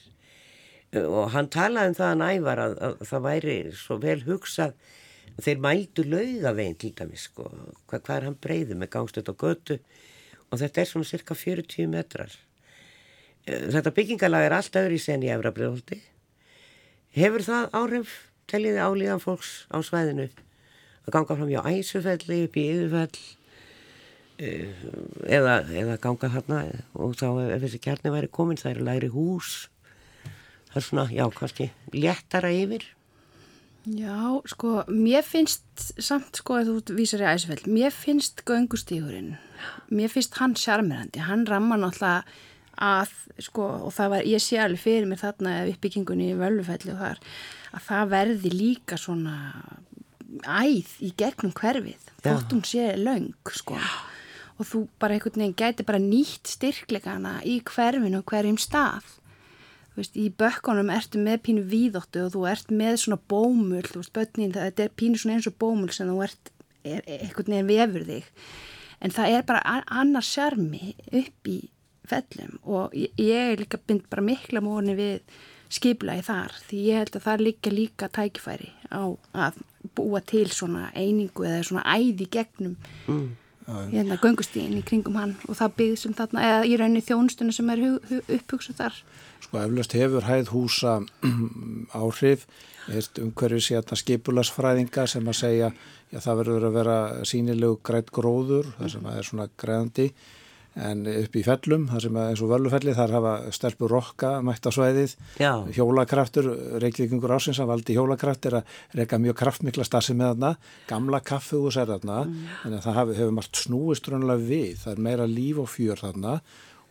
[1.03, 4.77] Og hann talaði um það að nævar að, að það væri svo vel hugsað.
[5.43, 7.51] Þeir mældu laugavegin til dæmis sko,
[7.91, 9.81] hvað, hvað er hann breyðu með gangstöld og götu?
[10.49, 12.37] Og þetta er svona cirka 40 metrar.
[13.47, 16.01] Þetta byggingalag er allt öðru í sen í Efrabriðholti
[17.16, 18.16] hefur það áhrif
[18.51, 20.27] telliði álíðan fólks á svæðinu
[21.07, 23.22] að ganga fram hjá æsufelli upp í yfirfell
[24.42, 24.84] eh,
[25.38, 26.61] eða, eða ganga þarna
[26.94, 29.54] og þá ef þessi kjarni væri komin það eru læri hús.
[30.72, 32.84] Það er svona, já, kannski léttara yfir.
[33.86, 35.62] Já, sko, mér finnst
[36.02, 39.36] samt, sko, að þú vísar í æsfell mér finnst göngustíkurinn
[39.94, 42.24] mér finnst hann sjarmirandi hann ramma náttúrulega
[42.82, 43.12] að,
[43.46, 47.22] sko, og það var, ég sé alveg fyrir mér þarna uppbyggingunni í völvufelli og þar
[47.78, 49.36] að það verði líka svona
[50.45, 53.78] æð í gegnum hverfið þótt hún sé laung sko.
[53.78, 53.93] Já.
[54.57, 59.05] og þú bara einhvern veginn gæti bara nýtt styrklegana í hverfinu hverjum stað.
[59.97, 64.12] Veist, í bökkunum ertu með pínu víðóttu og þú ert með svona bómul þú veist,
[64.16, 66.51] börnin, þetta er pínu svona eins og bómul sem þú ert,
[66.84, 68.28] er, einhvern veginn vefur þig.
[69.05, 71.59] En það er bara annars sjarmi upp í
[72.07, 75.37] fellum og ég, ég er líka bynd bara mikla móni við
[75.73, 79.03] skipla í þar því ég held að það líka líka tækifæri á
[79.47, 79.59] að
[79.97, 83.27] búa til svona einingu eða svona æði gegnum mm.
[83.93, 87.75] hérna göngustíðin í kringum hann og það byggð sem þarna, eða í rauninni þjónustunum sem
[87.75, 87.85] er
[88.39, 89.03] upphugsað þar.
[89.45, 90.97] Sko eflaust hefur hæð húsa
[92.03, 92.49] áhrif.
[92.87, 95.71] Umhverfið sérna skipulasfræðinga sem að segja
[96.12, 100.07] já það verður að vera sínilegu grætt gróður þar sem það er svona græðandi
[100.77, 104.70] en upp í fellum, þar sem eins og völufelli, þar hafa stelpur rokka mætt á
[104.77, 105.53] svæðið, Já.
[105.72, 106.51] hjólakraftur,
[106.83, 110.53] reykvíkingur ásins að valdi hjólakraft er að reyka mjög kraftmikla stasi með þarna,
[110.91, 112.57] gamla kaffuhús er þarna, mm.
[112.68, 116.37] en það hafi, hefur margt snúist rönnulega við, það er meira líf og fjör þarna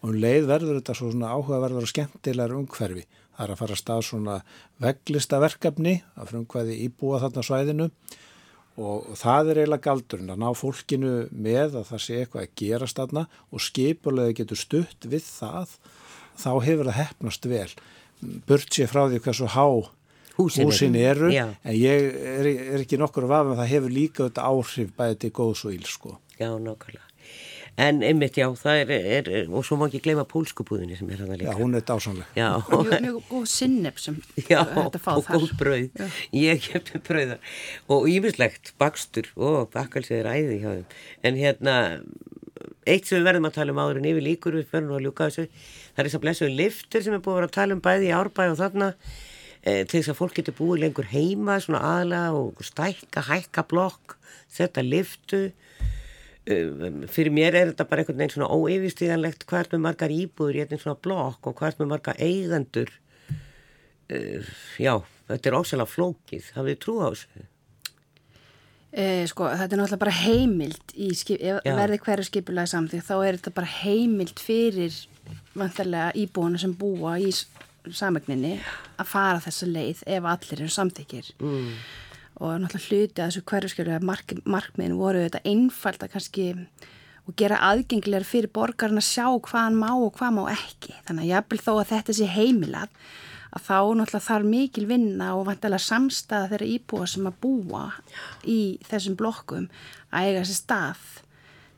[0.06, 3.06] og um leið verður þetta svona áhugaverður og skemmtilegar umhverfi.
[3.36, 4.36] Það er að fara að stað svona
[4.84, 7.88] veglistaverkefni að frumkvæði íbúa þarna svæðinu
[8.76, 13.00] og það er eiginlega galdurinn að ná fólkinu með að það sé eitthvað að gerast
[13.00, 15.76] þarna og skipulega getur stutt við það,
[16.36, 17.70] þá hefur það hefnast vel.
[18.50, 19.68] Burt sé frá því hversu há
[20.36, 21.48] húsin, húsin eru, Já.
[21.64, 25.34] en ég er, er ekki nokkur að vafa það hefur líka þetta áhrif bæðið til
[25.40, 26.18] góðs og íl sko.
[26.36, 27.08] Já, nákvæmlega.
[27.76, 31.34] En einmitt já, það er, er, og svo má ekki gleyma pólskubúðinni sem er hann
[31.34, 31.52] að líka.
[31.52, 32.28] Já, hún er dásanlega.
[32.38, 32.48] Já.
[32.72, 35.36] Mjög, mjög góð sinneb sem já, þetta fáð þar.
[35.36, 35.90] Já, og góð brauð.
[36.00, 36.08] Já.
[36.40, 37.58] Ég kemur brauðar
[37.92, 40.96] og yfirslegt bakstur og bakkalsið er æði hjá þeim.
[41.28, 41.76] En hérna,
[42.88, 45.28] eitt sem við verðum að tala um áður en yfir líkur við fyrir að ljúka
[45.28, 45.48] þessu,
[45.92, 48.08] það er þess að blessuðu liftur sem er búið að vera að tala um bæði
[48.08, 52.24] í árbæð og þarna e, til þess að fólk getur búið lengur heima svona aðla
[52.38, 54.16] og stækka, hækka blokk,
[54.56, 55.44] þetta liftu
[56.46, 60.84] fyrir mér er þetta bara einhvern veginn svona óeyfistíðanlegt hvert með margar íbúður í einhvern
[60.84, 62.93] svona blokk og hvert með margar eigendur.
[64.06, 64.46] Uh,
[64.78, 64.93] já,
[65.32, 66.52] þetta er ósæðlega flókið.
[66.54, 67.46] Hafið trú á þessu?
[68.96, 73.38] Eh, sko, þetta er náttúrulega bara heimild skip, ef verði hverju skipulega samþýtt þá er
[73.41, 74.96] þetta bara heimild fyrir
[75.52, 77.34] vantarlega íbúinu sem búa í
[77.91, 78.54] samegninni
[78.96, 81.74] að fara þessa leið ef allir eru samþykir mm
[82.42, 86.50] og náttúrulega hluti að þessu hverjuskjölu mark, markmiðin voru þetta einfalda kannski
[87.26, 91.24] og gera aðgengilegar fyrir borgarna að sjá hvað hann má og hvað má ekki þannig
[91.24, 92.98] að jápil þó að þetta sé heimilað
[93.56, 97.86] að þá náttúrulega þarf mikil vinna og vantilega samstæða þeirra íbúa sem að búa
[98.44, 98.60] í
[98.90, 99.70] þessum blokkum
[100.12, 101.08] að eiga þessi stað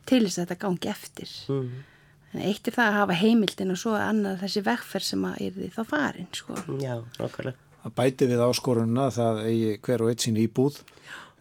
[0.10, 1.70] til þess að þetta gangi eftir mm.
[2.34, 5.55] en eitt er það að hafa heimildin og svo annað þessi vegferð sem að er
[5.60, 6.60] því þá farin sko.
[6.82, 10.81] Já, okkarlega að bæti við áskorunna það eigi hver og eitt sín íbúð.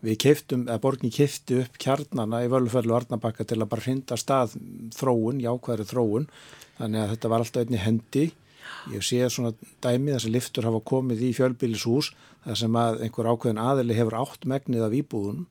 [0.06, 4.54] Við keiftum, eða borgin keifti upp kjarnana í völuferlu Arnabakka til að bara hrinda stað
[4.94, 6.28] þróun, jákvæðri þróun.
[6.76, 8.26] Þannig að þetta var alltaf einni hendi.
[8.92, 12.12] Ég sé svona dæmi þess að liftur hafa komið í fjölbílishús
[12.44, 15.46] þar sem að einhver ákveðin aðili hefur átt megnið af íbúðunum.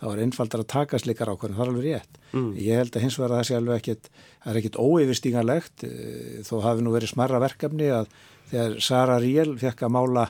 [0.00, 2.20] Það var einfaldar að taka slikar ákveðin, það er alveg rétt.
[2.32, 2.50] Mm.
[2.56, 6.38] Ég held að hins vegar að það sé alveg ekkit, það er ekkit óeyfistíganlegt eh,
[6.48, 8.08] þó hafi nú verið smarra verkefni að
[8.50, 10.26] þegar Sara Ríel fekk að mála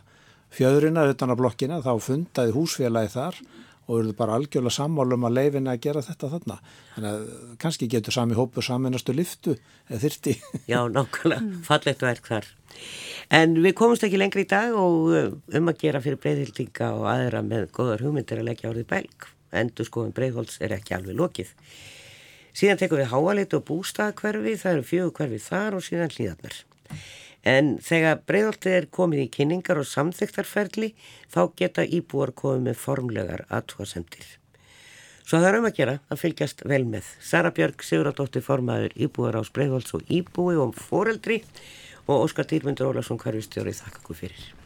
[0.54, 3.42] fjöðrina utan á blokkina þá fundaði húsfélagi þar
[3.90, 6.56] og verður bara algjörlega sammálum að leifina að gera þetta þarna.
[6.94, 9.56] Þannig að kannski getur sami hópu saminastu liftu
[9.88, 10.34] eða þyrti.
[10.70, 11.62] Já, nákvæmlega, mm.
[11.66, 12.46] fallegt verk þar.
[13.34, 17.08] En við komumst ekki lengri í dag og uh, um að gera fyrir breyðhildinga og
[17.10, 19.30] aðra með góðar hugmyndir að leggja árið belg.
[19.60, 21.50] Endur skoðum breyðholds er ekki alveg lokið.
[22.54, 26.56] Síðan tekum við háalit og bústaðkverfi, það eru fjögur hverfi þar og síðan hlýðarnar.
[27.47, 30.93] En þegar breyðoltið er komið í kynningar og samþyktarferli
[31.32, 34.26] þá geta íbúar komið með formlegar aðtúasemtir.
[35.24, 37.11] Svo það er um að gera að fylgjast vel með.
[37.22, 41.45] Sara Björg, Siguradóttir formaður íbúar á Breiðholts og íbúi og foreldri
[42.07, 44.59] og Óskar Dýrmundur Ólarsson hverfistjóri þakka okkur fyrir.